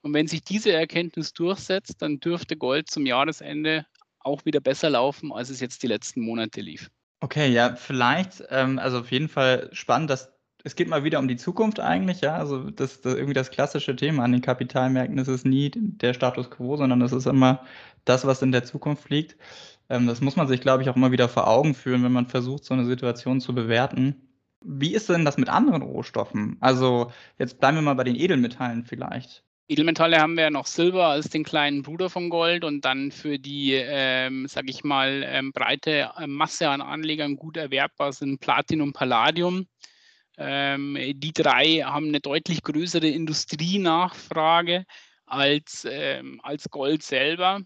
Und 0.00 0.12
wenn 0.14 0.26
sich 0.26 0.42
diese 0.42 0.72
Erkenntnis 0.72 1.32
durchsetzt, 1.32 2.02
dann 2.02 2.18
dürfte 2.18 2.56
Gold 2.56 2.90
zum 2.90 3.06
Jahresende 3.06 3.86
auch 4.18 4.44
wieder 4.44 4.60
besser 4.60 4.90
laufen, 4.90 5.32
als 5.32 5.50
es 5.50 5.60
jetzt 5.60 5.82
die 5.84 5.86
letzten 5.86 6.22
Monate 6.22 6.60
lief. 6.60 6.90
Okay, 7.20 7.52
ja, 7.52 7.76
vielleicht, 7.76 8.42
ähm, 8.50 8.80
also 8.80 8.98
auf 8.98 9.12
jeden 9.12 9.28
Fall 9.28 9.70
spannend, 9.72 10.10
dass 10.10 10.32
es 10.64 10.76
geht 10.76 10.88
mal 10.88 11.04
wieder 11.04 11.18
um 11.18 11.28
die 11.28 11.36
Zukunft 11.36 11.80
eigentlich, 11.80 12.20
ja. 12.20 12.36
Also 12.36 12.70
das, 12.70 13.00
das 13.00 13.14
irgendwie 13.14 13.34
das 13.34 13.50
klassische 13.50 13.96
Thema 13.96 14.24
an 14.24 14.32
den 14.32 14.42
Kapitalmärkten 14.42 15.18
ist 15.18 15.28
es 15.28 15.44
nie 15.44 15.70
der 15.74 16.14
Status 16.14 16.50
quo, 16.50 16.76
sondern 16.76 17.02
es 17.02 17.12
ist 17.12 17.26
immer 17.26 17.64
das, 18.04 18.26
was 18.26 18.42
in 18.42 18.52
der 18.52 18.64
Zukunft 18.64 19.10
liegt. 19.10 19.36
Ähm, 19.88 20.06
das 20.06 20.20
muss 20.20 20.36
man 20.36 20.48
sich, 20.48 20.60
glaube 20.60 20.82
ich, 20.82 20.88
auch 20.88 20.96
immer 20.96 21.12
wieder 21.12 21.28
vor 21.28 21.48
Augen 21.48 21.74
führen, 21.74 22.02
wenn 22.04 22.12
man 22.12 22.26
versucht, 22.26 22.64
so 22.64 22.74
eine 22.74 22.86
Situation 22.86 23.40
zu 23.40 23.54
bewerten. 23.54 24.28
Wie 24.64 24.94
ist 24.94 25.08
denn 25.08 25.24
das 25.24 25.38
mit 25.38 25.48
anderen 25.48 25.82
Rohstoffen? 25.82 26.56
Also 26.60 27.12
jetzt 27.38 27.58
bleiben 27.58 27.76
wir 27.76 27.82
mal 27.82 27.94
bei 27.94 28.04
den 28.04 28.16
Edelmetallen 28.16 28.84
vielleicht. 28.84 29.44
Edelmetalle 29.68 30.18
haben 30.18 30.36
wir 30.36 30.44
ja 30.44 30.50
noch 30.50 30.66
Silber 30.66 31.06
als 31.06 31.30
den 31.30 31.44
kleinen 31.44 31.82
Bruder 31.82 32.10
von 32.10 32.30
Gold 32.30 32.64
und 32.64 32.84
dann 32.84 33.10
für 33.10 33.38
die, 33.38 33.72
ähm, 33.72 34.46
sage 34.46 34.70
ich 34.70 34.84
mal, 34.84 35.24
ähm, 35.26 35.52
breite 35.52 36.10
äh, 36.18 36.26
Masse 36.26 36.68
an 36.68 36.82
Anlegern 36.82 37.36
gut 37.36 37.56
erwerbbar 37.56 38.12
sind 38.12 38.40
Platinum, 38.40 38.92
Palladium. 38.92 39.66
Ähm, 40.38 40.96
die 41.16 41.32
drei 41.32 41.82
haben 41.84 42.08
eine 42.08 42.20
deutlich 42.20 42.62
größere 42.62 43.08
Industrienachfrage 43.08 44.84
als, 45.26 45.86
ähm, 45.88 46.40
als 46.42 46.70
Gold 46.70 47.02
selber 47.02 47.60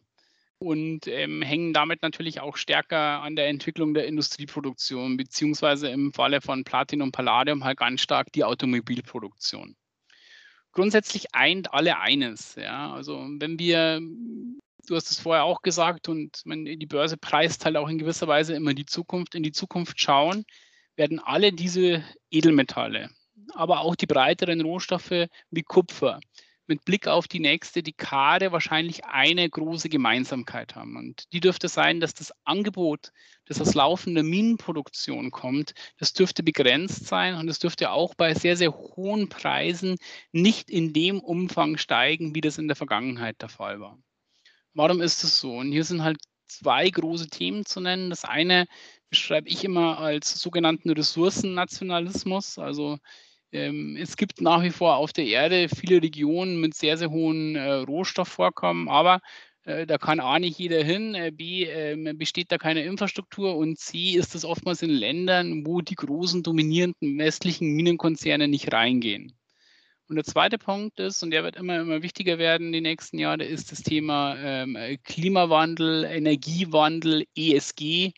und 0.58 1.06
ähm, 1.06 1.42
hängen 1.42 1.72
damit 1.72 2.02
natürlich 2.02 2.40
auch 2.40 2.56
stärker 2.56 3.22
an 3.22 3.36
der 3.36 3.48
Entwicklung 3.48 3.94
der 3.94 4.06
Industrieproduktion, 4.06 5.16
beziehungsweise 5.16 5.88
im 5.88 6.12
Falle 6.12 6.40
von 6.40 6.64
Platinum, 6.64 7.12
Palladium 7.12 7.64
halt 7.64 7.78
ganz 7.78 8.00
stark 8.00 8.32
die 8.32 8.44
Automobilproduktion 8.44 9.76
grundsätzlich 10.76 11.34
eint 11.34 11.72
alle 11.72 11.98
eines. 11.98 12.54
Ja? 12.54 12.92
Also 12.92 13.26
wenn 13.38 13.58
wir, 13.58 13.98
du 14.86 14.94
hast 14.94 15.10
es 15.10 15.18
vorher 15.18 15.42
auch 15.44 15.62
gesagt, 15.62 16.08
und 16.08 16.42
die 16.44 16.86
Börse 16.86 17.16
preist 17.16 17.64
halt 17.64 17.76
auch 17.76 17.88
in 17.88 17.98
gewisser 17.98 18.28
Weise 18.28 18.54
immer 18.54 18.74
die 18.74 18.84
Zukunft, 18.84 19.34
in 19.34 19.42
die 19.42 19.52
Zukunft 19.52 19.98
schauen, 19.98 20.44
werden 20.96 21.18
alle 21.18 21.52
diese 21.52 22.02
Edelmetalle, 22.30 23.10
aber 23.54 23.80
auch 23.80 23.96
die 23.96 24.06
breiteren 24.06 24.60
Rohstoffe 24.60 25.28
wie 25.50 25.62
Kupfer, 25.62 26.20
mit 26.66 26.84
Blick 26.84 27.06
auf 27.06 27.28
die 27.28 27.40
nächste 27.40 27.82
Dekade 27.82 28.52
wahrscheinlich 28.52 29.04
eine 29.04 29.48
große 29.48 29.88
Gemeinsamkeit 29.88 30.74
haben. 30.74 30.96
Und 30.96 31.32
die 31.32 31.40
dürfte 31.40 31.68
sein, 31.68 32.00
dass 32.00 32.14
das 32.14 32.32
Angebot, 32.44 33.12
das 33.44 33.60
aus 33.60 33.74
laufender 33.74 34.22
Minenproduktion 34.22 35.30
kommt, 35.30 35.74
das 35.98 36.12
dürfte 36.12 36.42
begrenzt 36.42 37.06
sein 37.06 37.36
und 37.36 37.48
es 37.48 37.58
dürfte 37.58 37.90
auch 37.90 38.14
bei 38.14 38.34
sehr, 38.34 38.56
sehr 38.56 38.72
hohen 38.72 39.28
Preisen 39.28 39.96
nicht 40.32 40.70
in 40.70 40.92
dem 40.92 41.20
Umfang 41.20 41.76
steigen, 41.76 42.34
wie 42.34 42.40
das 42.40 42.58
in 42.58 42.68
der 42.68 42.76
Vergangenheit 42.76 43.40
der 43.42 43.48
Fall 43.48 43.80
war. 43.80 43.98
Warum 44.74 45.00
ist 45.00 45.22
das 45.22 45.38
so? 45.38 45.56
Und 45.56 45.72
hier 45.72 45.84
sind 45.84 46.02
halt 46.02 46.18
zwei 46.46 46.88
große 46.90 47.28
Themen 47.28 47.64
zu 47.64 47.80
nennen. 47.80 48.10
Das 48.10 48.24
eine 48.24 48.66
beschreibe 49.10 49.48
ich 49.48 49.64
immer 49.64 49.98
als 49.98 50.40
sogenannten 50.40 50.90
Ressourcennationalismus, 50.90 52.58
also 52.58 52.98
ähm, 53.52 53.96
es 53.96 54.16
gibt 54.16 54.40
nach 54.40 54.62
wie 54.62 54.70
vor 54.70 54.96
auf 54.96 55.12
der 55.12 55.26
Erde 55.26 55.68
viele 55.68 56.02
Regionen 56.02 56.60
mit 56.60 56.74
sehr, 56.74 56.96
sehr 56.96 57.10
hohen 57.10 57.56
äh, 57.56 57.72
Rohstoffvorkommen, 57.72 58.88
aber 58.88 59.20
äh, 59.64 59.86
da 59.86 59.98
kann 59.98 60.20
A 60.20 60.38
nicht 60.38 60.58
jeder 60.58 60.82
hin, 60.82 61.14
äh, 61.14 61.30
B 61.32 61.64
ähm, 61.64 62.18
besteht 62.18 62.52
da 62.52 62.58
keine 62.58 62.84
Infrastruktur 62.84 63.56
und 63.56 63.78
C 63.78 64.10
ist 64.10 64.34
es 64.34 64.44
oftmals 64.44 64.82
in 64.82 64.90
Ländern, 64.90 65.66
wo 65.66 65.80
die 65.80 65.94
großen 65.94 66.42
dominierenden 66.42 67.18
westlichen 67.18 67.72
Minenkonzerne 67.74 68.48
nicht 68.48 68.72
reingehen. 68.72 69.32
Und 70.08 70.16
der 70.16 70.24
zweite 70.24 70.58
Punkt 70.58 71.00
ist, 71.00 71.22
und 71.24 71.32
der 71.32 71.42
wird 71.42 71.56
immer, 71.56 71.80
immer 71.80 72.00
wichtiger 72.00 72.38
werden 72.38 72.70
die 72.70 72.80
nächsten 72.80 73.18
Jahre, 73.18 73.44
ist 73.44 73.72
das 73.72 73.82
Thema 73.82 74.36
ähm, 74.38 74.78
Klimawandel, 75.02 76.04
Energiewandel, 76.04 77.24
ESG 77.36 78.12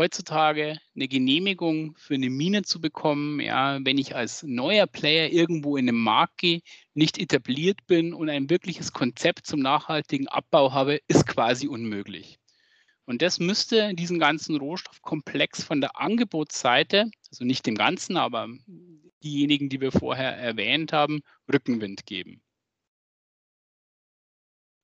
heutzutage 0.00 0.78
eine 0.96 1.08
Genehmigung 1.08 1.94
für 1.98 2.14
eine 2.14 2.30
Mine 2.30 2.62
zu 2.62 2.80
bekommen, 2.80 3.38
ja, 3.38 3.78
wenn 3.84 3.98
ich 3.98 4.16
als 4.16 4.42
neuer 4.42 4.86
Player 4.86 5.30
irgendwo 5.30 5.76
in 5.76 5.84
den 5.84 5.96
Markt 5.96 6.38
gehe, 6.38 6.62
nicht 6.94 7.18
etabliert 7.18 7.86
bin 7.86 8.14
und 8.14 8.30
ein 8.30 8.48
wirkliches 8.48 8.94
Konzept 8.94 9.46
zum 9.46 9.60
nachhaltigen 9.60 10.26
Abbau 10.26 10.72
habe, 10.72 11.00
ist 11.06 11.26
quasi 11.26 11.68
unmöglich. 11.68 12.38
Und 13.04 13.20
das 13.20 13.40
müsste 13.40 13.94
diesen 13.94 14.18
ganzen 14.18 14.56
Rohstoffkomplex 14.56 15.64
von 15.64 15.82
der 15.82 16.00
Angebotsseite, 16.00 17.10
also 17.30 17.44
nicht 17.44 17.66
dem 17.66 17.74
Ganzen, 17.74 18.16
aber 18.16 18.48
diejenigen, 19.22 19.68
die 19.68 19.82
wir 19.82 19.92
vorher 19.92 20.34
erwähnt 20.34 20.94
haben, 20.94 21.20
Rückenwind 21.52 22.06
geben. 22.06 22.40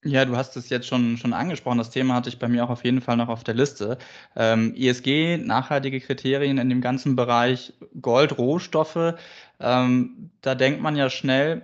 Ja, 0.05 0.25
du 0.25 0.37
hast 0.37 0.57
es 0.57 0.69
jetzt 0.69 0.87
schon, 0.87 1.17
schon 1.17 1.33
angesprochen. 1.33 1.79
Das 1.79 1.91
Thema 1.91 2.15
hatte 2.15 2.29
ich 2.29 2.38
bei 2.38 2.49
mir 2.49 2.65
auch 2.65 2.71
auf 2.71 2.85
jeden 2.85 3.00
Fall 3.00 3.17
noch 3.17 3.29
auf 3.29 3.43
der 3.43 3.55
Liste. 3.55 3.99
Ähm, 4.37 4.73
ESG, 4.76 5.37
nachhaltige 5.38 6.00
Kriterien 6.00 6.59
in 6.59 6.69
dem 6.69 6.81
ganzen 6.81 7.17
Bereich 7.17 7.73
Gold, 8.00 8.38
Rohstoffe. 8.38 9.15
Ähm, 9.59 10.31
da 10.43 10.55
denkt 10.55 10.81
man 10.81 10.95
ja 10.97 11.11
schnell, 11.11 11.62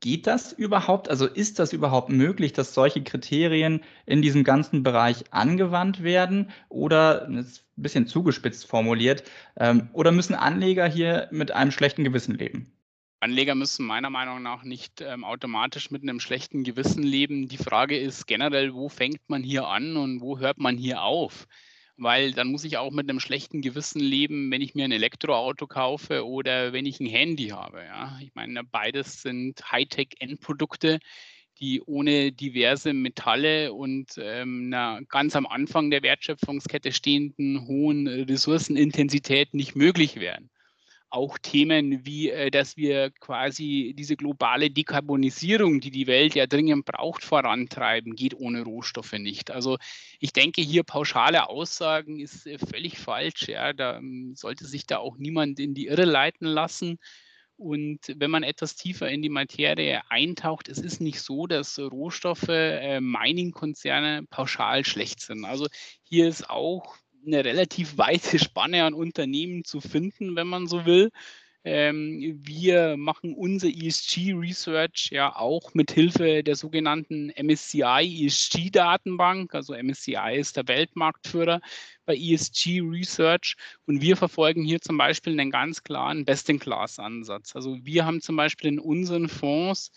geht 0.00 0.26
das 0.26 0.52
überhaupt? 0.52 1.08
Also 1.10 1.26
ist 1.26 1.58
das 1.60 1.72
überhaupt 1.72 2.10
möglich, 2.10 2.52
dass 2.52 2.74
solche 2.74 3.02
Kriterien 3.04 3.82
in 4.06 4.22
diesem 4.22 4.44
ganzen 4.44 4.82
Bereich 4.82 5.24
angewandt 5.32 6.02
werden? 6.02 6.50
Oder, 6.68 7.28
ist 7.30 7.64
ein 7.78 7.82
bisschen 7.82 8.06
zugespitzt 8.06 8.66
formuliert, 8.66 9.24
ähm, 9.58 9.88
oder 9.94 10.12
müssen 10.12 10.34
Anleger 10.34 10.86
hier 10.88 11.28
mit 11.32 11.52
einem 11.52 11.70
schlechten 11.72 12.04
Gewissen 12.04 12.34
leben? 12.36 12.72
Anleger 13.22 13.54
müssen 13.54 13.86
meiner 13.86 14.10
Meinung 14.10 14.42
nach 14.42 14.64
nicht 14.64 15.00
ähm, 15.00 15.22
automatisch 15.22 15.92
mit 15.92 16.02
einem 16.02 16.18
schlechten 16.18 16.64
Gewissen 16.64 17.04
leben. 17.04 17.46
Die 17.46 17.56
Frage 17.56 17.96
ist 17.96 18.26
generell, 18.26 18.74
wo 18.74 18.88
fängt 18.88 19.20
man 19.28 19.44
hier 19.44 19.68
an 19.68 19.96
und 19.96 20.20
wo 20.20 20.40
hört 20.40 20.58
man 20.58 20.76
hier 20.76 21.02
auf? 21.02 21.46
Weil 21.96 22.32
dann 22.32 22.48
muss 22.48 22.64
ich 22.64 22.78
auch 22.78 22.90
mit 22.90 23.08
einem 23.08 23.20
schlechten 23.20 23.60
Gewissen 23.60 24.00
leben, 24.00 24.50
wenn 24.50 24.60
ich 24.60 24.74
mir 24.74 24.86
ein 24.86 24.92
Elektroauto 24.92 25.68
kaufe 25.68 26.26
oder 26.26 26.72
wenn 26.72 26.84
ich 26.84 26.98
ein 26.98 27.06
Handy 27.06 27.50
habe. 27.50 27.84
Ja? 27.84 28.18
Ich 28.20 28.34
meine, 28.34 28.64
beides 28.64 29.22
sind 29.22 29.70
Hightech-Endprodukte, 29.70 30.98
die 31.60 31.80
ohne 31.80 32.32
diverse 32.32 32.92
Metalle 32.92 33.72
und 33.72 34.18
ähm, 34.18 34.64
einer 34.66 35.00
ganz 35.08 35.36
am 35.36 35.46
Anfang 35.46 35.90
der 35.90 36.02
Wertschöpfungskette 36.02 36.90
stehenden 36.90 37.68
hohen 37.68 38.08
Ressourcenintensität 38.08 39.54
nicht 39.54 39.76
möglich 39.76 40.16
wären. 40.16 40.50
Auch 41.12 41.38
Themen 41.38 42.06
wie, 42.06 42.30
äh, 42.30 42.50
dass 42.50 42.76
wir 42.76 43.10
quasi 43.10 43.94
diese 43.96 44.16
globale 44.16 44.70
Dekarbonisierung, 44.70 45.80
die 45.80 45.90
die 45.90 46.06
Welt 46.06 46.34
ja 46.34 46.46
dringend 46.46 46.86
braucht, 46.86 47.22
vorantreiben, 47.22 48.16
geht 48.16 48.34
ohne 48.34 48.62
Rohstoffe 48.62 49.12
nicht. 49.12 49.50
Also 49.50 49.78
ich 50.20 50.32
denke, 50.32 50.62
hier 50.62 50.82
pauschale 50.84 51.48
Aussagen 51.48 52.18
ist 52.20 52.46
äh, 52.46 52.58
völlig 52.58 52.98
falsch. 52.98 53.48
Ja. 53.48 53.72
Da 53.72 53.98
ähm, 53.98 54.34
sollte 54.36 54.66
sich 54.66 54.86
da 54.86 54.98
auch 54.98 55.18
niemand 55.18 55.60
in 55.60 55.74
die 55.74 55.86
Irre 55.86 56.04
leiten 56.04 56.46
lassen. 56.46 56.98
Und 57.56 58.00
wenn 58.16 58.30
man 58.30 58.42
etwas 58.42 58.74
tiefer 58.74 59.08
in 59.08 59.22
die 59.22 59.28
Materie 59.28 60.02
eintaucht, 60.10 60.68
es 60.68 60.78
ist 60.78 61.00
nicht 61.00 61.20
so, 61.20 61.46
dass 61.46 61.78
Rohstoffe, 61.78 62.48
äh, 62.48 63.00
Mining-Konzerne 63.00 64.24
pauschal 64.30 64.84
schlecht 64.84 65.20
sind. 65.20 65.44
Also 65.44 65.68
hier 66.02 66.26
ist 66.26 66.48
auch 66.50 66.96
eine 67.26 67.44
relativ 67.44 67.98
weite 67.98 68.38
Spanne 68.38 68.84
an 68.84 68.94
Unternehmen 68.94 69.64
zu 69.64 69.80
finden, 69.80 70.36
wenn 70.36 70.46
man 70.46 70.66
so 70.66 70.86
will. 70.86 71.10
Ähm, 71.64 72.40
wir 72.42 72.96
machen 72.96 73.34
unser 73.34 73.68
ESG-Research 73.68 75.10
ja 75.12 75.36
auch 75.36 75.74
mit 75.74 75.92
Hilfe 75.92 76.42
der 76.42 76.56
sogenannten 76.56 77.32
MSCI 77.40 78.26
ESG-Datenbank. 78.26 79.54
Also 79.54 79.74
MSCI 79.74 80.36
ist 80.38 80.56
der 80.56 80.66
Weltmarktführer 80.66 81.60
bei 82.04 82.16
ESG-Research 82.16 83.54
und 83.86 84.00
wir 84.00 84.16
verfolgen 84.16 84.64
hier 84.64 84.80
zum 84.80 84.98
Beispiel 84.98 85.38
einen 85.38 85.52
ganz 85.52 85.84
klaren 85.84 86.24
Best-in-Class-Ansatz. 86.24 87.54
Also 87.54 87.78
wir 87.84 88.06
haben 88.06 88.20
zum 88.20 88.34
Beispiel 88.34 88.68
in 88.68 88.80
unseren 88.80 89.28
Fonds 89.28 89.92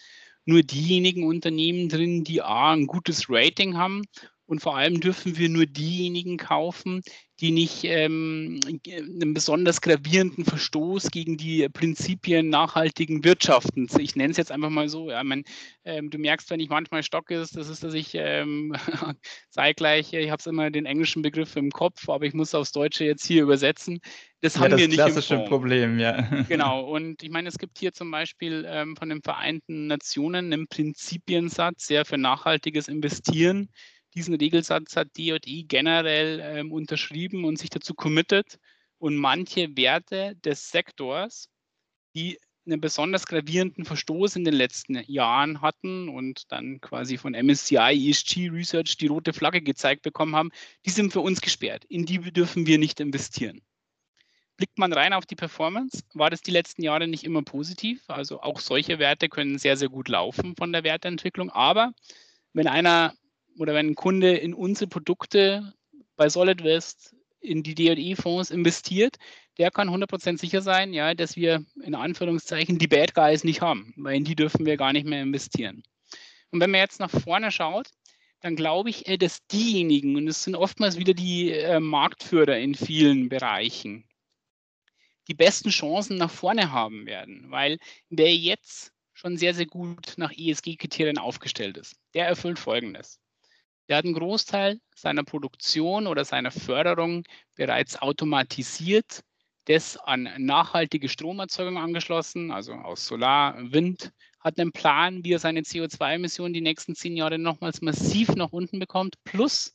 nur 0.46 0.62
diejenigen 0.62 1.24
Unternehmen 1.24 1.90
drin, 1.90 2.24
die 2.24 2.44
A, 2.44 2.74
ein 2.74 2.86
gutes 2.86 3.26
Rating 3.28 3.76
haben 3.76 4.04
und 4.48 4.62
vor 4.62 4.78
allem 4.78 5.00
dürfen 5.00 5.38
wir 5.38 5.50
nur 5.50 5.66
diejenigen 5.66 6.38
kaufen, 6.38 7.02
die 7.42 7.52
nicht 7.52 7.84
ähm, 7.84 8.62
einen 8.66 9.34
besonders 9.34 9.82
gravierenden 9.82 10.46
Verstoß 10.46 11.12
gegen 11.12 11.36
die 11.36 11.68
Prinzipien 11.68 12.48
nachhaltigen 12.48 13.26
Wirtschaftens. 13.26 13.98
Ich 13.98 14.16
nenne 14.16 14.32
es 14.32 14.38
jetzt 14.38 14.54
einfach 14.54 14.70
mal 14.70 14.88
so. 14.88 15.10
Ja, 15.12 15.22
mein, 15.24 15.44
ähm, 15.84 16.10
du 16.10 16.18
merkst, 16.18 16.50
wenn 16.50 16.62
ich 16.62 16.70
manchmal 16.70 17.04
stock 17.04 17.30
ist, 17.32 17.58
das 17.58 17.68
ist, 17.68 17.84
dass 17.84 17.94
ich 17.94 18.12
ähm, 18.14 18.74
zeitgleich, 19.50 20.14
ich 20.14 20.30
habe 20.30 20.40
es 20.40 20.48
immer 20.48 20.72
den 20.72 20.86
englischen 20.86 21.22
Begriff 21.22 21.58
im 21.58 21.72
Kopf, 21.72 22.08
aber 22.08 22.26
ich 22.26 22.34
muss 22.34 22.56
aufs 22.56 22.72
Deutsche 22.72 23.04
jetzt 23.04 23.26
hier 23.26 23.44
übersetzen. 23.44 24.00
Das 24.40 24.56
ja, 24.56 24.62
haben 24.62 24.72
das 24.72 24.80
wir 24.80 24.88
nicht. 24.88 24.98
Klassische 24.98 25.40
Problem, 25.40 26.00
ja. 26.00 26.22
Genau. 26.48 26.86
Und 26.86 27.22
ich 27.22 27.32
meine, 27.32 27.50
es 27.50 27.58
gibt 27.58 27.80
hier 27.80 27.92
zum 27.92 28.12
Beispiel 28.12 28.66
ähm, 28.66 28.96
von 28.96 29.10
den 29.10 29.22
Vereinten 29.22 29.88
Nationen 29.88 30.54
einen 30.54 30.68
Prinzipiensatz, 30.68 31.88
sehr 31.88 32.06
für 32.06 32.18
nachhaltiges 32.18 32.88
Investieren 32.88 33.70
diesen 34.16 34.36
Regelsatz 34.36 34.96
hat 34.96 35.18
DJI 35.18 35.66
generell 35.68 36.40
ähm, 36.42 36.72
unterschrieben 36.72 37.46
und 37.46 37.60
sich 37.60 37.70
dazu 37.70 37.94
committed. 37.94 38.60
Und 38.98 39.18
manche 39.18 39.76
Werte 39.76 40.36
des 40.38 40.72
Sektors, 40.72 41.50
die 42.16 42.40
einen 42.66 42.82
besonders 42.82 43.28
gravierenden 43.28 43.86
Verstoß 43.86 44.38
in 44.38 44.44
den 44.44 44.54
letzten 44.54 45.04
Jahren 45.06 45.62
hatten 45.62 46.10
und 46.10 46.52
dann 46.52 46.82
quasi 46.82 47.18
von 47.18 47.34
MSCI 47.34 48.10
ESG 48.10 48.50
Research 48.50 48.98
die 48.98 49.08
rote 49.08 49.34
Flagge 49.34 49.62
gezeigt 49.62 50.02
bekommen 50.02 50.36
haben, 50.36 50.52
die 50.86 50.90
sind 50.90 51.14
für 51.14 51.20
uns 51.20 51.42
gesperrt. 51.42 51.86
In 51.86 52.06
die 52.06 52.20
dürfen 52.32 52.66
wir 52.66 52.80
nicht 52.80 53.00
investieren. 53.00 53.62
Blickt 54.58 54.80
man 54.80 54.94
rein 54.94 55.14
auf 55.14 55.26
die 55.26 55.36
Performance, 55.36 56.04
war 56.14 56.30
das 56.30 56.42
die 56.42 56.52
letzten 56.52 56.82
Jahre 56.82 57.08
nicht 57.08 57.26
immer 57.26 57.44
positiv. 57.44 58.04
Also 58.08 58.42
auch 58.42 58.60
solche 58.62 59.00
Werte 59.00 59.28
können 59.28 59.60
sehr, 59.60 59.76
sehr 59.76 59.90
gut 59.90 60.08
laufen 60.08 60.56
von 60.56 60.72
der 60.72 60.84
Werteentwicklung. 60.84 61.50
Aber 61.50 61.94
wenn 62.54 62.68
einer 62.68 63.14
oder 63.58 63.74
wenn 63.74 63.88
ein 63.88 63.96
Kunde 63.96 64.36
in 64.36 64.54
unsere 64.54 64.88
Produkte 64.88 65.74
bei 66.16 66.30
SolidWest 66.30 67.16
in 67.40 67.64
die 67.64 67.76
DLE-Fonds 67.76 68.52
investiert, 68.52 69.18
der 69.58 69.72
kann 69.72 69.90
100% 69.90 70.40
sicher 70.40 70.62
sein, 70.62 70.94
ja, 70.94 71.14
dass 71.14 71.36
wir 71.36 71.64
in 71.82 71.96
Anführungszeichen 71.96 72.78
die 72.78 72.88
Bad 72.88 73.14
Guys 73.14 73.44
nicht 73.44 73.62
haben, 73.62 73.94
weil 73.98 74.16
in 74.16 74.26
die 74.26 74.36
dürfen 74.36 74.66
wir 74.66 74.78
gar 74.78 74.94
nicht 74.94 75.06
mehr 75.06 75.22
investieren. 75.22 75.84
Und 76.52 76.60
wenn 76.60 76.72
man 76.72 76.82
jetzt 76.82 77.00
nach 77.00 77.12
vorne 77.12 77.52
schaut, 77.52 77.90
dann 78.42 78.56
glaube 78.56 78.90
ich, 78.90 79.04
dass 79.20 79.46
diejenigen, 79.48 80.16
und 80.18 80.28
es 80.28 80.44
sind 80.44 80.56
oftmals 80.56 80.98
wieder 80.98 81.14
die 81.14 81.52
äh, 81.52 81.80
Marktführer 81.80 82.58
in 82.58 82.76
vielen 82.76 83.30
Bereichen, 83.30 84.08
die 85.28 85.34
besten 85.34 85.70
Chancen 85.70 86.18
nach 86.18 86.30
vorne 86.30 86.72
haben 86.72 87.06
werden, 87.06 87.50
weil 87.50 87.80
wer 88.10 88.36
jetzt 88.36 88.92
schon 89.14 89.38
sehr, 89.38 89.54
sehr 89.54 89.66
gut 89.66 90.14
nach 90.18 90.32
ESG-Kriterien 90.32 91.18
aufgestellt 91.18 91.78
ist, 91.78 91.96
der 92.14 92.28
erfüllt 92.28 92.60
Folgendes. 92.60 93.20
Der 93.88 93.98
hat 93.98 94.06
einen 94.06 94.16
Großteil 94.16 94.80
seiner 94.96 95.24
Produktion 95.24 96.08
oder 96.08 96.26
seiner 96.26 96.52
Förderung 96.52 97.24
bereits 97.56 98.02
automatisiert, 98.02 99.22
das 99.66 99.98
an 99.98 100.30
nachhaltige 100.38 101.10
Stromerzeugung 101.10 101.78
angeschlossen, 101.78 102.52
also 102.52 102.74
aus 102.74 103.06
Solar, 103.06 103.56
Wind, 103.72 104.12
hat 104.40 104.60
einen 104.60 104.72
Plan, 104.72 105.24
wie 105.24 105.34
er 105.34 105.40
seine 105.40 105.62
CO2-Emissionen 105.62 106.54
die 106.54 106.62
nächsten 106.62 106.96
zehn 106.96 107.18
Jahre 107.18 107.40
nochmals 107.40 107.82
massiv 107.82 108.30
nach 108.30 108.52
unten 108.52 108.80
bekommt, 108.80 109.16
plus 109.24 109.74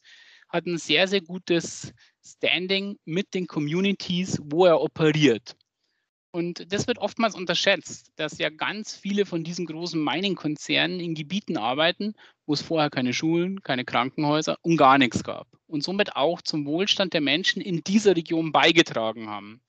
hat 0.49 0.66
ein 0.66 0.79
sehr, 0.79 1.09
sehr 1.09 1.20
gutes 1.20 1.92
Standing 2.25 2.99
mit 3.05 3.35
den 3.35 3.46
Communities, 3.46 4.40
wo 4.42 4.66
er 4.66 4.81
operiert. 4.81 5.57
Und 6.33 6.73
das 6.73 6.87
wird 6.87 6.99
oftmals 6.99 7.35
unterschätzt, 7.35 8.12
dass 8.16 8.38
ja 8.38 8.51
ganz 8.51 8.95
viele 8.95 9.27
von 9.27 9.43
diesen 9.43 9.66
großen 9.66 10.03
Mining-Konzernen 10.03 11.01
in 11.01 11.14
Gebieten 11.14 11.57
arbeiten, 11.57 12.14
wo 12.47 12.53
es 12.53 12.62
vorher 12.62 12.88
keine 12.88 13.12
Schulen, 13.12 13.62
keine 13.62 13.85
Krankenhäuser 13.85 14.57
und 14.62 14.77
gar 14.77 14.97
nichts 14.99 15.25
gab. 15.25 15.49
Und 15.66 15.83
somit 15.83 16.14
auch 16.14 16.40
zum 16.40 16.66
Wohlstand 16.66 17.14
der 17.14 17.21
Menschen 17.21 17.61
in 17.61 17.83
dieser 17.83 18.14
Region 18.14 18.53
beigetragen 18.53 19.29
haben. 19.29 19.61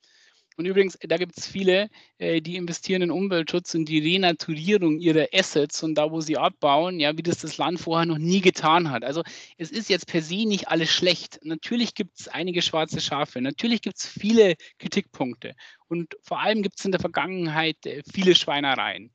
Und 0.58 0.66
übrigens, 0.66 0.98
da 1.02 1.18
gibt 1.18 1.38
es 1.38 1.48
viele, 1.48 1.90
äh, 2.18 2.42
die 2.42 2.58
investieren 2.58 3.02
in 3.02 3.12
Umweltschutz 3.12 3.74
und 3.74 3.86
die 3.86 4.00
Renaturierung 4.00 5.00
ihrer 5.00 5.28
Assets 5.34 5.82
und 5.82 5.96
da, 5.96 6.12
wo 6.12 6.20
sie 6.20 6.38
abbauen, 6.38 7.00
ja, 7.00 7.18
wie 7.18 7.24
das 7.24 7.40
das 7.40 7.58
Land 7.58 7.80
vorher 7.80 8.06
noch 8.06 8.18
nie 8.18 8.42
getan 8.42 8.92
hat. 8.92 9.04
Also 9.04 9.24
es 9.58 9.72
ist 9.72 9.90
jetzt 9.90 10.08
per 10.08 10.22
se 10.22 10.46
nicht 10.46 10.68
alles 10.68 10.92
schlecht. 10.92 11.40
Natürlich 11.44 11.96
gibt 11.96 12.20
es 12.20 12.28
einige 12.28 12.62
schwarze 12.62 13.00
Schafe, 13.00 13.42
natürlich 13.42 13.82
gibt 13.82 13.98
es 13.98 14.06
viele 14.06 14.56
Kritikpunkte 14.78 15.56
und 15.88 16.16
vor 16.22 16.40
allem 16.42 16.64
gibt 16.64 16.80
es 16.80 16.86
in 16.86 16.92
der 16.92 17.02
Vergangenheit 17.02 17.78
äh, 17.86 18.04
viele 18.12 18.36
Schweinereien. 18.36 19.12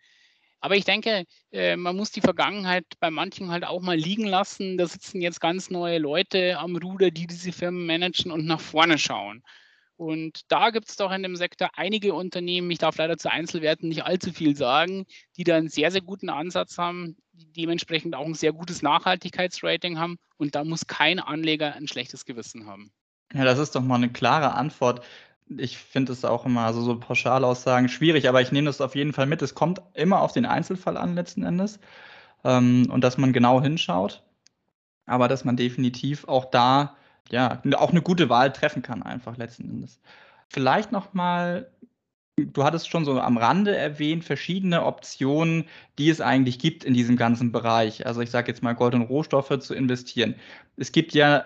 Aber 0.61 0.75
ich 0.75 0.85
denke, 0.85 1.27
äh, 1.53 1.77
man 1.77 1.97
muss 1.97 2.11
die 2.11 2.23
Vergangenheit 2.23 2.87
bei 2.99 3.11
manchen 3.11 3.51
halt 3.51 3.65
auch 3.65 3.83
mal 3.83 3.97
liegen 3.97 4.27
lassen. 4.27 4.79
Da 4.79 4.87
sitzen 4.87 5.21
jetzt 5.21 5.41
ganz 5.41 5.71
neue 5.71 5.99
Leute 5.99 6.59
am 6.59 6.77
Ruder, 6.77 7.11
die 7.11 7.27
diese 7.27 7.53
Firmen 7.53 7.87
managen 7.87 8.33
und 8.33 8.47
nach 8.47 8.61
vorne 8.61 8.99
schauen. 8.99 9.43
Und 9.97 10.41
da 10.49 10.71
gibt 10.71 10.89
es 10.91 10.97
doch 10.97 11.11
in 11.11 11.23
dem 11.23 11.37
Sektor 11.37 11.71
einige 11.75 12.13
Unternehmen, 12.13 12.71
ich 12.71 12.79
darf 12.79 12.99
leider 12.99 13.17
zu 13.17 13.31
Einzelwerten 13.31 13.89
nicht 13.89 14.05
allzu 14.05 14.31
viel 14.31 14.55
sagen, 14.55 15.07
die 15.37 15.45
da 15.45 15.57
einen 15.57 15.69
sehr, 15.69 15.91
sehr 15.91 16.03
guten 16.03 16.29
Ansatz 16.29 16.77
haben, 16.77 17.17
die 17.33 17.51
dementsprechend 17.53 18.15
auch 18.15 18.27
ein 18.27 18.35
sehr 18.35 18.53
gutes 18.53 18.83
Nachhaltigkeitsrating 18.83 19.99
haben. 19.99 20.19
Und 20.37 20.55
da 20.55 20.65
muss 20.65 20.87
kein 20.87 21.19
Anleger 21.19 21.75
ein 21.75 21.89
schlechtes 21.89 22.27
Gewissen 22.27 22.67
haben. 22.67 22.93
Ja, 23.33 23.45
das 23.45 23.59
ist 23.59 23.75
doch 23.75 23.83
mal 23.83 23.97
eine 23.97 24.11
klare 24.11 24.53
Antwort. 24.53 25.05
Ich 25.49 25.79
finde 25.79 26.13
es 26.13 26.25
auch 26.25 26.45
immer, 26.45 26.63
also 26.63 26.83
so 26.83 26.99
Pauschalaussagen 26.99 27.89
schwierig, 27.89 28.29
aber 28.29 28.43
ich 28.43 28.53
nehme 28.53 28.67
das 28.67 28.81
auf 28.81 28.95
jeden 28.95 29.15
Fall 29.15 29.27
mit. 29.27 29.41
Es 29.41 29.55
kommt 29.55 29.81
immer 29.95 30.21
auf 30.21 30.33
den 30.33 30.45
Einzelfall 30.45 30.97
an, 30.97 31.15
letzten 31.15 31.43
Endes. 31.43 31.79
Ähm, 32.45 32.89
und 32.91 33.03
dass 33.03 33.17
man 33.17 33.33
genau 33.33 33.63
hinschaut. 33.63 34.23
Aber 35.07 35.29
dass 35.29 35.45
man 35.45 35.57
definitiv 35.57 36.29
auch 36.29 36.45
da 36.47 36.97
ja, 37.31 37.63
auch 37.77 37.91
eine 37.91 38.03
gute 38.03 38.29
Wahl 38.29 38.53
treffen 38.53 38.83
kann, 38.83 39.03
einfach 39.03 39.37
letzten 39.37 39.69
Endes. 39.69 40.01
Vielleicht 40.49 40.93
noch 40.93 41.13
mal, 41.15 41.71
du 42.37 42.65
hattest 42.65 42.89
schon 42.89 43.05
so 43.05 43.21
am 43.21 43.37
Rande 43.37 43.77
erwähnt, 43.77 44.25
verschiedene 44.25 44.85
Optionen, 44.85 45.65
die 45.99 46.11
es 46.11 46.21
eigentlich 46.21 46.59
gibt 46.59 46.85
in 46.85 46.95
diesem 46.95 47.17
ganzen 47.17 47.53
Bereich. 47.53 48.07
Also 48.07 48.21
ich 48.21 48.31
sage 48.31 48.49
jetzt 48.49 48.63
mal 48.63 48.75
Gold 48.75 48.95
und 48.95 49.03
Rohstoffe 49.03 49.59
zu 49.59 49.75
investieren. 49.75 50.37
Es 50.77 50.93
gibt 50.93 51.15
ja 51.15 51.45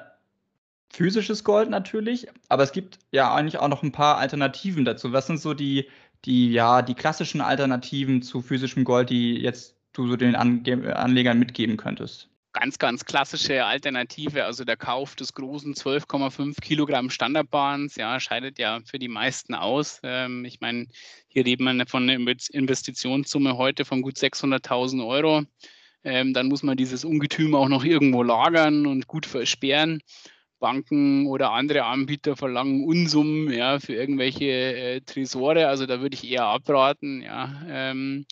physisches 0.92 1.44
Gold 1.44 1.70
natürlich, 1.70 2.28
aber 2.48 2.64
es 2.64 2.72
gibt 2.72 2.98
ja 3.12 3.32
eigentlich 3.34 3.58
auch 3.58 3.68
noch 3.68 3.82
ein 3.82 3.92
paar 3.92 4.18
Alternativen 4.18 4.84
dazu. 4.84 5.12
Was 5.12 5.26
sind 5.26 5.38
so 5.38 5.54
die, 5.54 5.88
die, 6.24 6.52
ja, 6.52 6.82
die 6.82 6.94
klassischen 6.94 7.40
Alternativen 7.40 8.22
zu 8.22 8.42
physischem 8.42 8.84
Gold, 8.84 9.10
die 9.10 9.34
jetzt 9.36 9.76
du 9.92 10.08
so 10.08 10.16
den 10.16 10.34
Anlegern 10.36 11.38
mitgeben 11.38 11.76
könntest? 11.76 12.29
Ganz, 12.52 12.78
ganz 12.78 13.04
klassische 13.04 13.64
Alternative, 13.64 14.44
also 14.44 14.64
der 14.64 14.76
Kauf 14.76 15.14
des 15.14 15.34
großen 15.34 15.74
12,5 15.74 16.60
Kilogramm 16.60 17.10
Standardbahns, 17.10 17.96
ja, 17.96 18.18
scheidet 18.20 18.58
ja 18.58 18.80
für 18.84 18.98
die 18.98 19.08
meisten 19.08 19.54
aus. 19.54 20.00
Ähm, 20.02 20.44
ich 20.44 20.60
meine, 20.60 20.86
hier 21.28 21.46
reden 21.46 21.64
wir 21.64 21.86
von 21.86 22.08
einer 22.08 22.34
Investitionssumme 22.52 23.56
heute 23.56 23.84
von 23.84 24.02
gut 24.02 24.16
600.000 24.16 25.06
Euro. 25.06 25.42
Ähm, 26.02 26.32
dann 26.32 26.48
muss 26.48 26.62
man 26.62 26.76
dieses 26.76 27.04
Ungetüm 27.04 27.54
auch 27.54 27.68
noch 27.68 27.84
irgendwo 27.84 28.22
lagern 28.22 28.86
und 28.86 29.06
gut 29.06 29.26
versperren. 29.26 30.02
Banken 30.58 31.26
oder 31.26 31.52
andere 31.52 31.84
Anbieter 31.84 32.36
verlangen 32.36 32.84
Unsummen 32.84 33.52
ja, 33.52 33.80
für 33.80 33.94
irgendwelche 33.94 34.44
äh, 34.44 35.00
Tresore. 35.00 35.68
Also 35.68 35.86
da 35.86 36.00
würde 36.00 36.14
ich 36.14 36.30
eher 36.30 36.44
abraten. 36.44 37.22
Ja. 37.22 37.62
Ähm, 37.66 38.26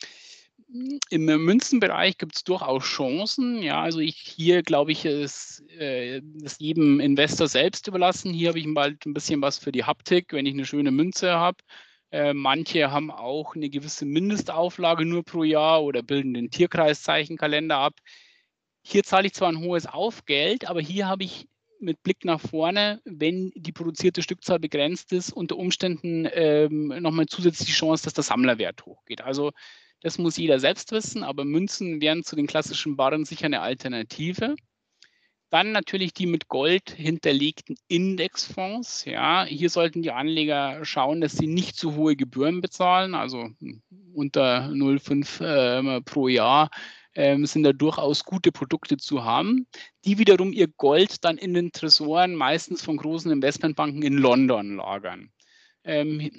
im 1.10 1.24
Münzenbereich 1.24 2.18
gibt 2.18 2.36
es 2.36 2.44
durchaus 2.44 2.84
Chancen. 2.84 3.62
Ja, 3.62 3.82
also 3.82 4.00
ich 4.00 4.16
hier 4.16 4.62
glaube 4.62 4.92
ich, 4.92 5.04
ist 5.04 5.64
äh, 5.70 6.20
das 6.24 6.58
jedem 6.58 7.00
Investor 7.00 7.48
selbst 7.48 7.88
überlassen. 7.88 8.32
Hier 8.34 8.48
habe 8.48 8.58
ich 8.58 8.66
bald 8.74 9.06
ein 9.06 9.14
bisschen 9.14 9.40
was 9.40 9.58
für 9.58 9.72
die 9.72 9.84
Haptik, 9.84 10.32
wenn 10.32 10.46
ich 10.46 10.54
eine 10.54 10.66
schöne 10.66 10.90
Münze 10.90 11.32
habe. 11.32 11.58
Äh, 12.10 12.34
manche 12.34 12.90
haben 12.90 13.10
auch 13.10 13.54
eine 13.54 13.70
gewisse 13.70 14.04
Mindestauflage 14.04 15.04
nur 15.04 15.24
pro 15.24 15.42
Jahr 15.42 15.82
oder 15.82 16.02
bilden 16.02 16.34
den 16.34 16.50
Tierkreiszeichenkalender 16.50 17.76
ab. 17.76 17.94
Hier 18.82 19.04
zahle 19.04 19.26
ich 19.26 19.34
zwar 19.34 19.48
ein 19.48 19.60
hohes 19.60 19.86
Aufgeld, 19.86 20.68
aber 20.68 20.80
hier 20.80 21.08
habe 21.08 21.24
ich 21.24 21.48
mit 21.80 22.02
Blick 22.02 22.24
nach 22.24 22.40
vorne, 22.40 23.00
wenn 23.04 23.52
die 23.54 23.72
produzierte 23.72 24.22
Stückzahl 24.22 24.58
begrenzt 24.58 25.12
ist, 25.12 25.32
unter 25.32 25.56
Umständen 25.56 26.28
ähm, 26.32 26.88
nochmal 27.00 27.26
zusätzlich 27.26 27.68
die 27.68 27.74
Chance, 27.74 28.04
dass 28.04 28.14
der 28.14 28.24
Sammlerwert 28.24 28.84
hochgeht. 28.84 29.20
Also 29.20 29.52
das 30.00 30.18
muss 30.18 30.36
jeder 30.36 30.60
selbst 30.60 30.92
wissen, 30.92 31.22
aber 31.22 31.44
Münzen 31.44 32.00
wären 32.00 32.22
zu 32.22 32.36
den 32.36 32.46
klassischen 32.46 32.96
Barren 32.96 33.24
sicher 33.24 33.46
eine 33.46 33.60
Alternative. 33.60 34.54
Dann 35.50 35.72
natürlich 35.72 36.12
die 36.12 36.26
mit 36.26 36.48
Gold 36.48 36.90
hinterlegten 36.90 37.76
Indexfonds. 37.88 39.06
Ja, 39.06 39.44
hier 39.44 39.70
sollten 39.70 40.02
die 40.02 40.12
Anleger 40.12 40.84
schauen, 40.84 41.22
dass 41.22 41.32
sie 41.32 41.46
nicht 41.46 41.76
zu 41.76 41.96
hohe 41.96 42.16
Gebühren 42.16 42.60
bezahlen, 42.60 43.14
also 43.14 43.48
unter 44.12 44.66
0,5 44.66 45.96
äh, 45.96 46.00
pro 46.02 46.28
Jahr 46.28 46.70
ähm, 47.14 47.46
sind 47.46 47.62
da 47.64 47.72
durchaus 47.72 48.24
gute 48.24 48.52
Produkte 48.52 48.96
zu 48.96 49.24
haben, 49.24 49.66
die 50.04 50.18
wiederum 50.18 50.52
ihr 50.52 50.68
Gold 50.68 51.24
dann 51.24 51.38
in 51.38 51.54
den 51.54 51.72
Tresoren 51.72 52.34
meistens 52.34 52.82
von 52.82 52.96
großen 52.96 53.32
Investmentbanken 53.32 54.02
in 54.02 54.18
London 54.18 54.76
lagern. 54.76 55.32
Ähm, 55.82 56.30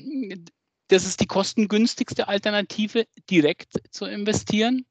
das 0.90 1.06
ist 1.06 1.22
die 1.22 1.28
kostengünstigste 1.28 2.28
Alternative, 2.28 3.06
direkt 3.30 3.80
zu 3.92 4.06
investieren. 4.06 4.86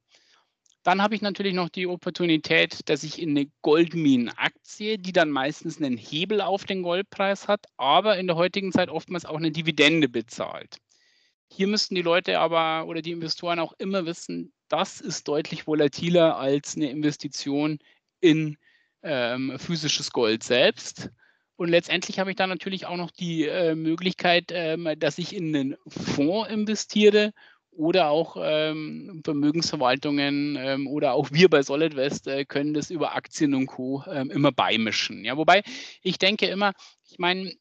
Dann 0.84 1.02
habe 1.02 1.14
ich 1.14 1.22
natürlich 1.22 1.54
noch 1.54 1.68
die 1.68 1.86
Opportunität, 1.86 2.88
dass 2.88 3.02
ich 3.02 3.20
in 3.20 3.30
eine 3.30 3.50
Goldminenaktie, 3.62 4.96
die 4.96 5.12
dann 5.12 5.30
meistens 5.30 5.78
einen 5.78 5.98
Hebel 5.98 6.40
auf 6.40 6.64
den 6.64 6.82
Goldpreis 6.82 7.48
hat, 7.48 7.66
aber 7.76 8.16
in 8.16 8.26
der 8.26 8.36
heutigen 8.36 8.72
Zeit 8.72 8.88
oftmals 8.88 9.26
auch 9.26 9.36
eine 9.36 9.50
Dividende 9.50 10.08
bezahlt. 10.08 10.78
Hier 11.50 11.66
müssten 11.66 11.94
die 11.94 12.02
Leute 12.02 12.38
aber 12.38 12.86
oder 12.86 13.02
die 13.02 13.10
Investoren 13.10 13.58
auch 13.58 13.72
immer 13.78 14.06
wissen, 14.06 14.52
das 14.68 15.00
ist 15.00 15.26
deutlich 15.26 15.66
volatiler 15.66 16.36
als 16.36 16.76
eine 16.76 16.90
Investition 16.90 17.78
in 18.20 18.56
ähm, 19.02 19.58
physisches 19.58 20.10
Gold 20.12 20.42
selbst. 20.42 21.10
Und 21.58 21.70
letztendlich 21.70 22.20
habe 22.20 22.30
ich 22.30 22.36
dann 22.36 22.50
natürlich 22.50 22.86
auch 22.86 22.96
noch 22.96 23.10
die 23.10 23.46
äh, 23.46 23.74
Möglichkeit, 23.74 24.52
ähm, 24.52 24.88
dass 24.96 25.18
ich 25.18 25.34
in 25.34 25.54
einen 25.54 25.76
Fonds 25.88 26.48
investiere 26.48 27.32
oder 27.72 28.10
auch 28.10 28.36
ähm, 28.40 29.22
Vermögensverwaltungen 29.24 30.56
ähm, 30.56 30.86
oder 30.86 31.14
auch 31.14 31.32
wir 31.32 31.50
bei 31.50 31.64
SolidWest 31.64 32.28
äh, 32.28 32.44
können 32.44 32.74
das 32.74 32.92
über 32.92 33.16
Aktien 33.16 33.54
und 33.54 33.66
Co. 33.66 34.04
Ähm, 34.06 34.30
immer 34.30 34.52
beimischen. 34.52 35.24
Ja, 35.24 35.36
wobei 35.36 35.64
ich 36.00 36.18
denke 36.18 36.46
immer, 36.46 36.74
ich 37.10 37.18
meine, 37.18 37.52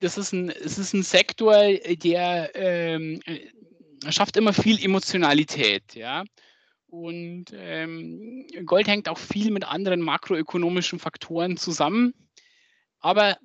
das 0.00 0.16
ist 0.16 0.32
ein, 0.32 0.48
es 0.48 0.78
ist 0.78 0.94
ein 0.94 1.02
Sektor, 1.02 1.54
der 2.02 2.50
ähm, 2.54 3.20
äh, 3.26 4.10
schafft 4.10 4.38
immer 4.38 4.54
viel 4.54 4.82
Emotionalität, 4.82 5.94
ja. 5.94 6.24
Und 6.86 7.52
ähm, 7.52 8.46
Gold 8.64 8.88
hängt 8.88 9.10
auch 9.10 9.18
viel 9.18 9.50
mit 9.50 9.64
anderen 9.64 10.00
makroökonomischen 10.00 10.98
Faktoren 10.98 11.58
zusammen. 11.58 12.14
Aber 13.06 13.36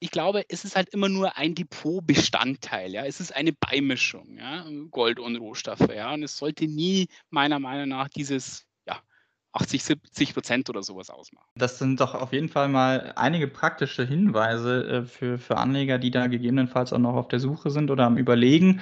ich 0.00 0.10
glaube, 0.10 0.42
es 0.48 0.64
ist 0.64 0.74
halt 0.74 0.88
immer 0.88 1.08
nur 1.08 1.36
ein 1.36 1.54
Depotbestandteil. 1.54 2.90
Ja? 2.90 3.04
Es 3.04 3.20
ist 3.20 3.36
eine 3.36 3.52
Beimischung, 3.52 4.36
ja? 4.36 4.64
Gold 4.90 5.20
und 5.20 5.36
Rohstoffe. 5.36 5.94
Ja? 5.94 6.12
Und 6.12 6.24
es 6.24 6.36
sollte 6.36 6.66
nie 6.66 7.06
meiner 7.30 7.60
Meinung 7.60 7.90
nach 7.90 8.08
dieses 8.08 8.66
ja, 8.84 8.98
80, 9.52 9.84
70 9.84 10.34
Prozent 10.34 10.70
oder 10.70 10.82
sowas 10.82 11.08
ausmachen. 11.08 11.46
Das 11.54 11.78
sind 11.78 12.00
doch 12.00 12.16
auf 12.16 12.32
jeden 12.32 12.48
Fall 12.48 12.66
mal 12.66 13.12
einige 13.14 13.46
praktische 13.46 14.04
Hinweise 14.04 14.88
äh, 14.88 15.02
für, 15.04 15.38
für 15.38 15.56
Anleger, 15.56 15.98
die 15.98 16.10
da 16.10 16.26
gegebenenfalls 16.26 16.92
auch 16.92 16.98
noch 16.98 17.14
auf 17.14 17.28
der 17.28 17.38
Suche 17.38 17.70
sind 17.70 17.92
oder 17.92 18.06
am 18.06 18.16
Überlegen. 18.16 18.80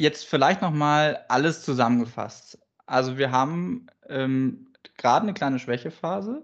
Jetzt 0.00 0.24
vielleicht 0.24 0.62
nochmal 0.62 1.26
alles 1.28 1.62
zusammengefasst. 1.62 2.58
Also 2.86 3.18
wir 3.18 3.32
haben 3.32 3.88
ähm, 4.08 4.72
gerade 4.96 5.24
eine 5.24 5.34
kleine 5.34 5.58
Schwächephase, 5.58 6.42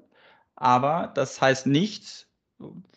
aber 0.56 1.10
das 1.14 1.40
heißt 1.40 1.66
nicht, 1.66 2.28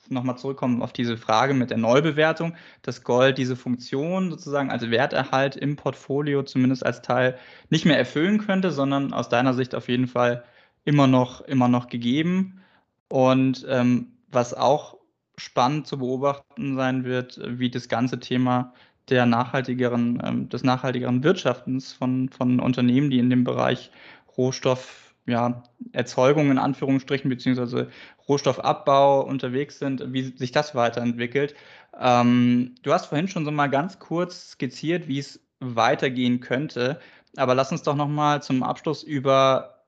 nochmal 0.10 0.38
zurückkommen 0.38 0.82
auf 0.82 0.94
diese 0.94 1.18
Frage 1.18 1.54
mit 1.54 1.70
der 1.70 1.78
Neubewertung, 1.78 2.56
dass 2.82 3.04
Gold 3.04 3.38
diese 3.38 3.56
Funktion 3.56 4.30
sozusagen 4.30 4.72
als 4.72 4.90
Werterhalt 4.90 5.56
im 5.56 5.76
Portfolio 5.76 6.44
zumindest 6.44 6.86
als 6.86 7.02
Teil 7.02 7.38
nicht 7.70 7.86
mehr 7.86 7.98
erfüllen 7.98 8.40
könnte, 8.46 8.72
sondern 8.72 9.14
aus 9.14 9.30
deiner 9.30 9.54
Sicht 9.54 9.76
auf 9.76 9.90
jeden 9.90 10.08
Fall 10.08 10.44
immer 10.84 11.08
noch, 11.08 11.42
immer 11.42 11.68
noch 11.68 11.88
gegeben. 11.88 12.62
Und 13.10 13.66
ähm, 13.70 14.12
was 14.32 14.54
auch 14.54 14.98
spannend 15.38 15.88
zu 15.88 15.98
beobachten 15.98 16.76
sein 16.76 17.04
wird, 17.04 17.40
wie 17.46 17.70
das 17.70 17.90
ganze 17.90 18.20
Thema 18.20 18.74
der 19.10 19.26
nachhaltigeren, 19.26 20.22
ähm, 20.24 20.50
des 20.50 20.64
nachhaltigeren 20.64 21.24
Wirtschaftens 21.24 21.94
von, 21.94 22.30
von 22.30 22.60
Unternehmen, 22.60 23.10
die 23.10 23.20
in 23.20 23.30
dem 23.30 23.44
Bereich 23.44 23.92
Rohstoff 24.38 25.05
ja, 25.26 25.64
Erzeugung 25.92 26.52
in 26.52 26.58
Anführungsstrichen 26.58 27.30
beziehungsweise 27.30 27.90
Rohstoffabbau 28.28 29.22
unterwegs 29.22 29.80
sind, 29.80 30.14
wie 30.14 30.36
sich 30.38 30.52
das 30.52 30.76
weiterentwickelt. 30.76 31.56
Ähm, 32.00 32.76
du 32.84 32.94
hast 32.94 33.08
vorhin 33.08 33.28
schon 33.28 33.46
so 33.46 33.52
mal 33.52 33.68
ganz 33.68 34.00
kurz 34.00 34.52
skizziert, 34.52 35.08
wie 35.08 35.20
es 35.20 35.40
weitergehen 35.60 36.42
könnte, 36.42 37.00
aber 37.38 37.56
lass 37.56 37.72
uns 37.72 37.84
doch 37.84 37.96
noch 37.96 38.08
mal 38.08 38.42
zum 38.44 38.64
Abschluss 38.64 39.04
über 39.04 39.86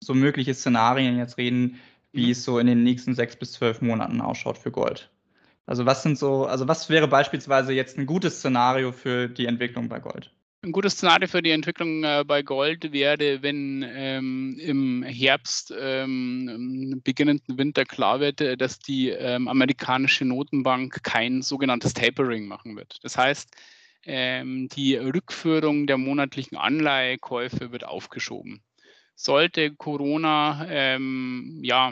so 0.00 0.14
mögliche 0.14 0.54
Szenarien 0.54 1.18
jetzt 1.18 1.36
reden, 1.38 1.78
wie 2.12 2.26
mhm. 2.26 2.32
es 2.32 2.44
so 2.44 2.58
in 2.58 2.66
den 2.66 2.82
nächsten 2.82 3.14
sechs 3.14 3.36
bis 3.36 3.52
zwölf 3.52 3.80
Monaten 3.82 4.20
ausschaut 4.20 4.58
für 4.58 4.70
Gold. 4.70 5.10
Also 5.66 5.86
was 5.86 6.02
sind 6.02 6.18
so, 6.18 6.46
also 6.46 6.66
was 6.66 6.88
wäre 6.88 7.06
beispielsweise 7.06 7.72
jetzt 7.72 7.96
ein 7.96 8.06
gutes 8.06 8.38
Szenario 8.38 8.92
für 8.92 9.28
die 9.28 9.46
Entwicklung 9.46 9.88
bei 9.88 10.00
Gold? 10.00 10.32
Ein 10.62 10.72
gutes 10.72 10.92
Szenario 10.92 11.26
für 11.26 11.40
die 11.40 11.52
Entwicklung 11.52 12.04
äh, 12.04 12.22
bei 12.26 12.42
Gold 12.42 12.92
wäre, 12.92 13.42
wenn 13.42 13.82
ähm, 13.82 14.58
im 14.60 15.02
Herbst, 15.02 15.72
ähm, 15.74 17.00
beginnenden 17.02 17.56
Winter 17.56 17.86
klar 17.86 18.20
wird, 18.20 18.42
äh, 18.42 18.58
dass 18.58 18.78
die 18.78 19.08
ähm, 19.08 19.48
amerikanische 19.48 20.26
Notenbank 20.26 21.02
kein 21.02 21.40
sogenanntes 21.40 21.94
Tapering 21.94 22.46
machen 22.46 22.76
wird. 22.76 22.98
Das 23.02 23.16
heißt, 23.16 23.56
ähm, 24.04 24.68
die 24.68 24.96
Rückführung 24.96 25.86
der 25.86 25.96
monatlichen 25.96 26.58
Anleihekäufe 26.58 27.72
wird 27.72 27.84
aufgeschoben. 27.84 28.62
Sollte 29.14 29.74
Corona 29.74 30.66
ähm, 30.68 31.58
ja 31.62 31.90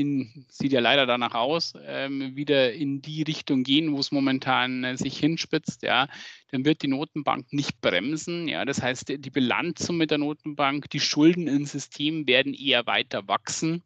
in, 0.00 0.46
sieht 0.48 0.72
ja 0.72 0.80
leider 0.80 1.06
danach 1.06 1.34
aus, 1.34 1.74
ähm, 1.86 2.34
wieder 2.34 2.72
in 2.72 3.02
die 3.02 3.22
Richtung 3.22 3.62
gehen, 3.62 3.92
wo 3.92 3.98
es 3.98 4.10
momentan 4.10 4.84
äh, 4.84 4.96
sich 4.96 5.18
hinspitzt, 5.18 5.82
ja, 5.82 6.08
dann 6.50 6.64
wird 6.64 6.82
die 6.82 6.88
Notenbank 6.88 7.52
nicht 7.52 7.80
bremsen. 7.80 8.48
Ja, 8.48 8.64
das 8.64 8.82
heißt, 8.82 9.08
die 9.08 9.30
Bilanzsumme 9.30 10.06
der 10.06 10.18
Notenbank, 10.18 10.90
die 10.90 11.00
Schulden 11.00 11.46
im 11.46 11.66
System 11.66 12.26
werden 12.26 12.54
eher 12.54 12.86
weiter 12.86 13.28
wachsen. 13.28 13.82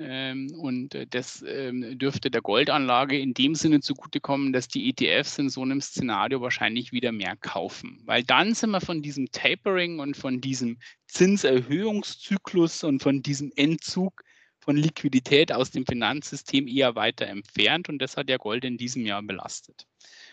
Ähm, 0.00 0.52
und 0.56 0.94
äh, 0.94 1.06
das 1.08 1.44
ähm, 1.46 1.98
dürfte 1.98 2.30
der 2.30 2.40
Goldanlage 2.40 3.18
in 3.18 3.34
dem 3.34 3.54
Sinne 3.54 3.80
zugutekommen, 3.80 4.52
dass 4.52 4.68
die 4.68 4.88
ETFs 4.90 5.38
in 5.38 5.50
so 5.50 5.62
einem 5.62 5.80
Szenario 5.80 6.40
wahrscheinlich 6.40 6.92
wieder 6.92 7.10
mehr 7.10 7.36
kaufen. 7.36 8.00
Weil 8.04 8.22
dann 8.22 8.54
sind 8.54 8.70
wir 8.70 8.80
von 8.80 9.02
diesem 9.02 9.30
Tapering 9.32 9.98
und 9.98 10.16
von 10.16 10.40
diesem 10.40 10.78
Zinserhöhungszyklus 11.08 12.84
und 12.84 13.02
von 13.02 13.22
diesem 13.22 13.52
Entzug 13.56 14.22
von 14.68 14.76
Liquidität 14.76 15.50
aus 15.50 15.70
dem 15.70 15.86
Finanzsystem 15.86 16.68
eher 16.68 16.94
weiter 16.94 17.26
entfernt 17.26 17.88
und 17.88 18.00
das 18.00 18.18
hat 18.18 18.28
ja 18.28 18.36
Gold 18.36 18.66
in 18.66 18.76
diesem 18.76 19.06
Jahr 19.06 19.22
belastet. 19.22 19.86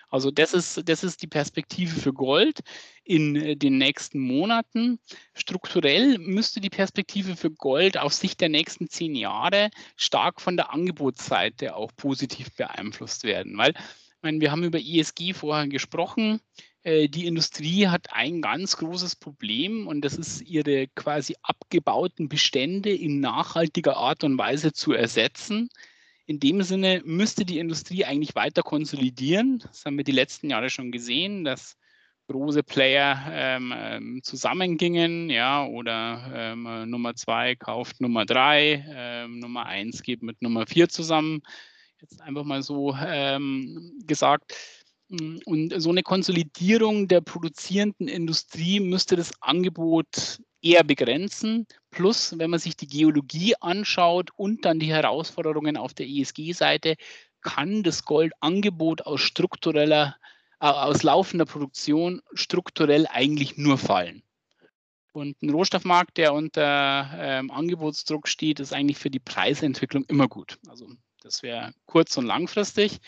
Also 0.10 0.30
das 0.30 0.54
ist, 0.54 0.90
das 0.90 1.06
ist 1.06 1.22
die 1.22 1.28
Perspektive 1.28 1.98
für 1.98 2.12
Gold 2.12 2.60
in 3.06 3.38
äh, 3.38 3.56
den 3.56 3.78
nächsten 3.78 4.20
Monaten. 4.20 5.00
Strukturell 5.36 6.18
müsste 6.18 6.60
die 6.60 6.70
Perspektive 6.70 7.38
für 7.38 7.50
Gold 7.50 7.98
auf 7.98 8.14
Sicht 8.14 8.42
der 8.42 8.50
nächsten 8.50 8.90
zehn 8.90 9.16
Jahre 9.16 9.70
stark 9.96 10.42
von 10.42 10.58
der 10.58 10.74
Angebotsseite 10.74 11.74
auch 11.74 11.92
positiv 11.96 12.54
beeinflusst 12.58 13.24
werden, 13.24 13.58
weil 13.58 13.74
meine, 14.26 14.42
wir 14.42 14.52
haben 14.52 14.64
über 14.64 14.80
ESG 14.80 15.34
vorher 15.34 15.68
gesprochen. 15.68 16.42
Äh, 16.82 17.08
die 17.08 17.28
Industrie 17.28 17.88
hat 17.88 18.08
ein 18.12 18.42
ganz 18.42 18.76
großes 18.78 19.16
Problem 19.16 19.88
und 19.88 20.02
das 20.02 20.16
ist 20.18 20.42
ihre 20.42 20.88
quasi 20.96 21.36
abgebauten 21.44 22.28
Bestände 22.28 22.90
in 22.92 23.20
nachhaltiger 23.20 23.96
Art 23.98 24.24
und 24.24 24.38
Weise 24.38 24.74
zu 24.74 24.94
ersetzen. 24.94 25.70
In 26.26 26.40
dem 26.40 26.64
Sinne 26.64 27.04
müsste 27.06 27.46
die 27.46 27.60
Industrie 27.60 28.04
eigentlich 28.04 28.36
weiter 28.36 28.64
konsolidieren. 28.64 29.60
Das 29.60 29.86
haben 29.86 29.98
wir 29.98 30.04
die 30.04 30.12
letzten 30.12 30.50
Jahre 30.50 30.72
schon 30.72 30.92
gesehen, 30.92 31.44
dass 31.44 31.78
große 32.28 32.64
Player 32.64 33.28
ähm, 33.32 33.72
ähm 33.76 34.20
zusammengingen, 34.24 35.30
ja, 35.30 35.64
oder 35.68 36.32
ähm, 36.34 36.90
Nummer 36.90 37.14
zwei 37.14 37.56
kauft 37.56 38.02
Nummer 38.02 38.26
drei, 38.26 38.84
ähm, 38.90 39.38
Nummer 39.38 39.68
eins 39.68 40.02
geht 40.02 40.24
mit 40.24 40.42
Nummer 40.42 40.66
vier 40.66 40.90
zusammen. 40.90 41.44
Jetzt 42.10 42.22
einfach 42.22 42.44
mal 42.44 42.62
so 42.62 42.96
ähm, 43.04 44.00
gesagt. 44.06 44.54
Und 45.10 45.74
so 45.78 45.90
eine 45.90 46.04
Konsolidierung 46.04 47.08
der 47.08 47.22
produzierenden 47.22 48.08
Industrie 48.08 48.80
müsste 48.80 49.16
das 49.16 49.32
Angebot 49.42 50.40
eher 50.62 50.84
begrenzen. 50.84 51.66
Plus, 51.90 52.38
wenn 52.38 52.52
man 52.52 52.60
sich 52.60 52.78
die 52.78 52.86
Geologie 52.86 53.56
anschaut 53.60 54.30
und 54.36 54.66
dann 54.66 54.80
die 54.80 54.94
Herausforderungen 54.94 55.78
auf 55.78 55.96
der 55.96 56.08
ESG-Seite, 56.08 56.96
kann 57.42 57.82
das 57.82 58.06
Goldangebot 58.06 59.02
aus 59.02 59.22
struktureller 59.22 60.16
aus 60.60 61.04
laufender 61.04 61.46
Produktion 61.46 62.22
strukturell 62.34 63.08
eigentlich 63.08 63.58
nur 63.58 63.78
fallen. 63.78 64.24
Und 65.12 65.42
ein 65.42 65.50
Rohstoffmarkt, 65.50 66.18
der 66.18 66.34
unter 66.34 67.10
ähm, 67.18 67.52
Angebotsdruck 67.52 68.28
steht, 68.28 68.60
ist 68.60 68.74
eigentlich 68.74 68.98
für 68.98 69.10
die 69.10 69.20
Preisentwicklung 69.20 70.04
immer 70.06 70.28
gut. 70.28 70.58
Also 70.68 70.90
das 71.26 71.42
wäre 71.42 71.74
kurz- 71.86 72.18
und 72.18 72.26
langfristig. 72.26 73.00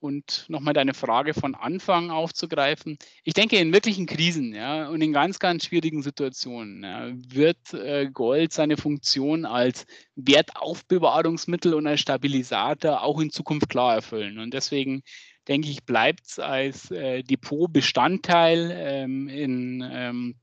Und 0.00 0.46
nochmal 0.48 0.72
deine 0.72 0.94
Frage 0.94 1.34
von 1.34 1.54
Anfang 1.54 2.10
aufzugreifen. 2.10 2.96
Ich 3.22 3.34
denke, 3.34 3.58
in 3.58 3.70
wirklichen 3.74 4.06
Krisen 4.06 4.54
ja, 4.54 4.88
und 4.88 5.02
in 5.02 5.12
ganz, 5.12 5.38
ganz 5.38 5.66
schwierigen 5.66 6.02
Situationen 6.02 6.82
ja, 6.82 7.10
wird 7.12 7.74
äh, 7.74 8.08
Gold 8.10 8.54
seine 8.54 8.78
Funktion 8.78 9.44
als 9.44 9.84
Wertaufbewahrungsmittel 10.16 11.74
und 11.74 11.86
als 11.86 12.00
Stabilisator 12.00 13.02
auch 13.02 13.20
in 13.20 13.30
Zukunft 13.30 13.68
klar 13.68 13.94
erfüllen. 13.94 14.38
Und 14.38 14.54
deswegen 14.54 15.02
denke 15.48 15.68
ich, 15.68 15.84
bleibt 15.84 16.26
es 16.26 16.38
als 16.38 16.90
äh, 16.90 17.22
Depotbestandteil 17.22 18.70
ähm, 18.74 19.28
in 19.28 19.86
ähm, 19.86 20.34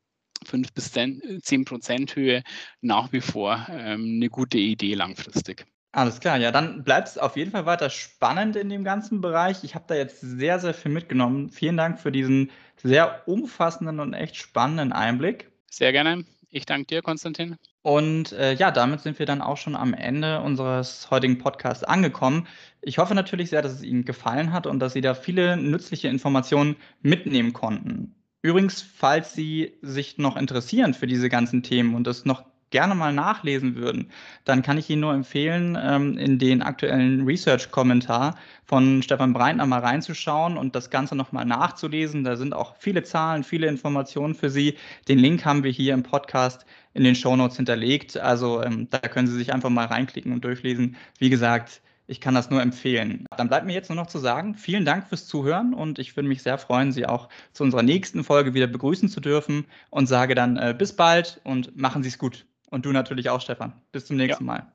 5 0.45 0.71
bis 0.71 0.91
10 0.91 1.65
Prozent 1.65 2.15
Höhe 2.15 2.43
nach 2.81 3.11
wie 3.11 3.21
vor 3.21 3.65
ähm, 3.71 4.17
eine 4.17 4.29
gute 4.29 4.59
Idee 4.59 4.93
langfristig. 4.93 5.65
Alles 5.91 6.19
klar, 6.19 6.37
ja, 6.37 6.51
dann 6.51 6.83
bleibt 6.83 7.07
es 7.07 7.17
auf 7.17 7.37
jeden 7.37 7.51
Fall 7.51 7.65
weiter 7.65 7.89
spannend 7.89 8.55
in 8.55 8.69
dem 8.69 8.83
ganzen 8.83 9.21
Bereich. 9.21 9.63
Ich 9.63 9.73
habe 9.73 9.85
da 9.87 9.95
jetzt 9.95 10.19
sehr, 10.21 10.59
sehr 10.59 10.73
viel 10.73 10.91
mitgenommen. 10.91 11.49
Vielen 11.49 11.77
Dank 11.77 11.99
für 11.99 12.11
diesen 12.11 12.51
sehr 12.75 13.27
umfassenden 13.27 13.99
und 13.99 14.13
echt 14.13 14.35
spannenden 14.35 14.91
Einblick. 14.91 15.49
Sehr 15.71 15.91
gerne. 15.91 16.25
Ich 16.49 16.65
danke 16.65 16.87
dir, 16.87 17.01
Konstantin. 17.01 17.57
Und 17.81 18.31
äh, 18.33 18.53
ja, 18.53 18.71
damit 18.71 19.01
sind 19.01 19.17
wir 19.19 19.25
dann 19.25 19.41
auch 19.41 19.57
schon 19.57 19.75
am 19.75 19.93
Ende 19.93 20.41
unseres 20.41 21.09
heutigen 21.09 21.37
Podcasts 21.37 21.83
angekommen. 21.83 22.47
Ich 22.81 22.97
hoffe 22.97 23.15
natürlich 23.15 23.49
sehr, 23.49 23.61
dass 23.61 23.73
es 23.73 23.83
Ihnen 23.83 24.05
gefallen 24.05 24.53
hat 24.53 24.67
und 24.67 24.79
dass 24.79 24.93
Sie 24.93 25.01
da 25.01 25.13
viele 25.13 25.57
nützliche 25.57 26.07
Informationen 26.09 26.75
mitnehmen 27.01 27.53
konnten. 27.53 28.15
Übrigens, 28.41 28.81
falls 28.81 29.33
Sie 29.33 29.77
sich 29.81 30.17
noch 30.17 30.37
interessieren 30.37 30.93
für 30.93 31.07
diese 31.07 31.29
ganzen 31.29 31.63
Themen 31.63 31.95
und 31.95 32.07
es 32.07 32.25
noch 32.25 32.45
gerne 32.69 32.95
mal 32.95 33.13
nachlesen 33.13 33.75
würden, 33.75 34.11
dann 34.45 34.61
kann 34.61 34.77
ich 34.77 34.89
Ihnen 34.89 35.01
nur 35.01 35.13
empfehlen, 35.13 35.77
ähm, 35.81 36.17
in 36.17 36.39
den 36.39 36.61
aktuellen 36.61 37.25
Research-Kommentar 37.25 38.35
von 38.65 39.01
Stefan 39.01 39.33
Breitner 39.33 39.65
mal 39.65 39.79
reinzuschauen 39.79 40.57
und 40.57 40.75
das 40.75 40.89
Ganze 40.89 41.15
nochmal 41.15 41.45
nachzulesen. 41.45 42.23
Da 42.23 42.35
sind 42.35 42.53
auch 42.53 42.75
viele 42.79 43.03
Zahlen, 43.03 43.43
viele 43.43 43.67
Informationen 43.67 44.35
für 44.35 44.49
Sie. 44.49 44.75
Den 45.07 45.19
Link 45.19 45.45
haben 45.45 45.63
wir 45.63 45.71
hier 45.71 45.93
im 45.93 46.03
Podcast 46.03 46.65
in 46.93 47.03
den 47.03 47.15
Shownotes 47.15 47.57
hinterlegt. 47.57 48.17
Also 48.17 48.63
ähm, 48.63 48.89
da 48.89 48.99
können 48.99 49.27
Sie 49.27 49.35
sich 49.35 49.53
einfach 49.53 49.69
mal 49.69 49.85
reinklicken 49.85 50.33
und 50.33 50.43
durchlesen. 50.43 50.97
Wie 51.19 51.29
gesagt, 51.29 51.81
ich 52.07 52.21
kann 52.21 52.33
das 52.33 52.49
nur 52.49 52.61
empfehlen. 52.61 53.25
Dann 53.35 53.49
bleibt 53.49 53.65
mir 53.65 53.73
jetzt 53.73 53.89
nur 53.89 53.97
noch 53.97 54.07
zu 54.07 54.17
sagen, 54.17 54.55
vielen 54.55 54.85
Dank 54.85 55.07
fürs 55.07 55.27
Zuhören 55.27 55.73
und 55.73 55.99
ich 55.99 56.15
würde 56.15 56.29
mich 56.29 56.41
sehr 56.41 56.57
freuen, 56.57 56.91
Sie 56.91 57.05
auch 57.05 57.29
zu 57.51 57.63
unserer 57.63 57.83
nächsten 57.83 58.23
Folge 58.23 58.53
wieder 58.53 58.67
begrüßen 58.67 59.09
zu 59.09 59.19
dürfen 59.19 59.65
und 59.89 60.07
sage 60.07 60.33
dann 60.33 60.57
äh, 60.57 60.73
bis 60.77 60.95
bald 60.95 61.39
und 61.43 61.77
machen 61.77 62.03
Sie 62.03 62.09
es 62.09 62.17
gut. 62.17 62.46
Und 62.69 62.85
du 62.85 62.91
natürlich 62.91 63.29
auch, 63.29 63.41
Stefan. 63.41 63.73
Bis 63.91 64.05
zum 64.05 64.17
nächsten 64.17 64.43
ja. 64.43 64.47
Mal. 64.47 64.73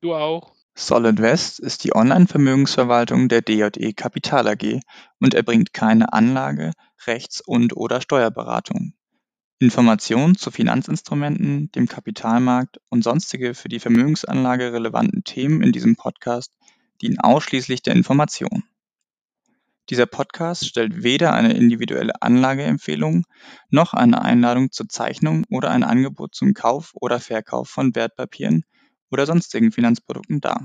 Du 0.00 0.14
auch. 0.14 0.52
Solid 0.74 1.22
West 1.22 1.58
ist 1.58 1.84
die 1.84 1.94
Online-Vermögensverwaltung 1.94 3.28
der 3.28 3.40
DJE 3.40 3.94
Kapital 3.94 4.46
AG 4.46 4.80
und 5.20 5.34
erbringt 5.34 5.72
keine 5.72 6.12
Anlage-, 6.12 6.72
Rechts- 7.06 7.40
und/oder 7.40 8.00
Steuerberatung. 8.00 8.92
Informationen 9.58 10.36
zu 10.36 10.50
Finanzinstrumenten, 10.50 11.72
dem 11.72 11.88
Kapitalmarkt 11.88 12.78
und 12.90 13.02
sonstige 13.02 13.54
für 13.54 13.68
die 13.68 13.80
Vermögensanlage 13.80 14.72
relevanten 14.74 15.24
Themen 15.24 15.62
in 15.62 15.72
diesem 15.72 15.96
Podcast 15.96 16.52
dienen 17.00 17.20
ausschließlich 17.20 17.80
der 17.80 17.94
Information. 17.94 18.64
Dieser 19.88 20.06
Podcast 20.06 20.66
stellt 20.66 21.04
weder 21.04 21.32
eine 21.32 21.52
individuelle 21.52 22.20
Anlageempfehlung 22.20 23.24
noch 23.70 23.94
eine 23.94 24.20
Einladung 24.22 24.72
zur 24.72 24.88
Zeichnung 24.88 25.44
oder 25.48 25.70
ein 25.70 25.84
Angebot 25.84 26.34
zum 26.34 26.54
Kauf 26.54 26.90
oder 26.94 27.20
Verkauf 27.20 27.68
von 27.68 27.94
Wertpapieren 27.94 28.64
oder 29.12 29.26
sonstigen 29.26 29.70
Finanzprodukten 29.70 30.40
dar. 30.40 30.60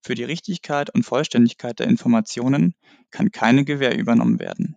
Für 0.00 0.16
die 0.16 0.24
Richtigkeit 0.24 0.92
und 0.92 1.04
Vollständigkeit 1.04 1.78
der 1.78 1.86
Informationen 1.86 2.74
kann 3.10 3.30
keine 3.30 3.64
Gewähr 3.64 3.96
übernommen 3.96 4.40
werden. 4.40 4.74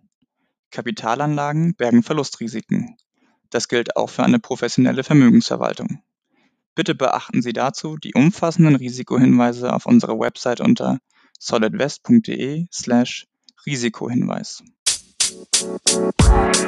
Kapitalanlagen 0.70 1.74
bergen 1.74 2.04
Verlustrisiken. 2.04 2.96
Das 3.50 3.66
gilt 3.66 3.96
auch 3.96 4.08
für 4.08 4.22
eine 4.22 4.38
professionelle 4.38 5.02
Vermögensverwaltung. 5.02 6.02
Bitte 6.74 6.94
beachten 6.94 7.42
Sie 7.42 7.52
dazu 7.52 7.96
die 7.96 8.14
umfassenden 8.14 8.76
Risikohinweise 8.76 9.72
auf 9.72 9.84
unserer 9.84 10.18
Website 10.18 10.60
unter 10.60 10.98
solidwest.de 11.38 12.66
slash 12.72 13.26
Risikohinweis. 13.66 14.62
Thank. 15.24 16.62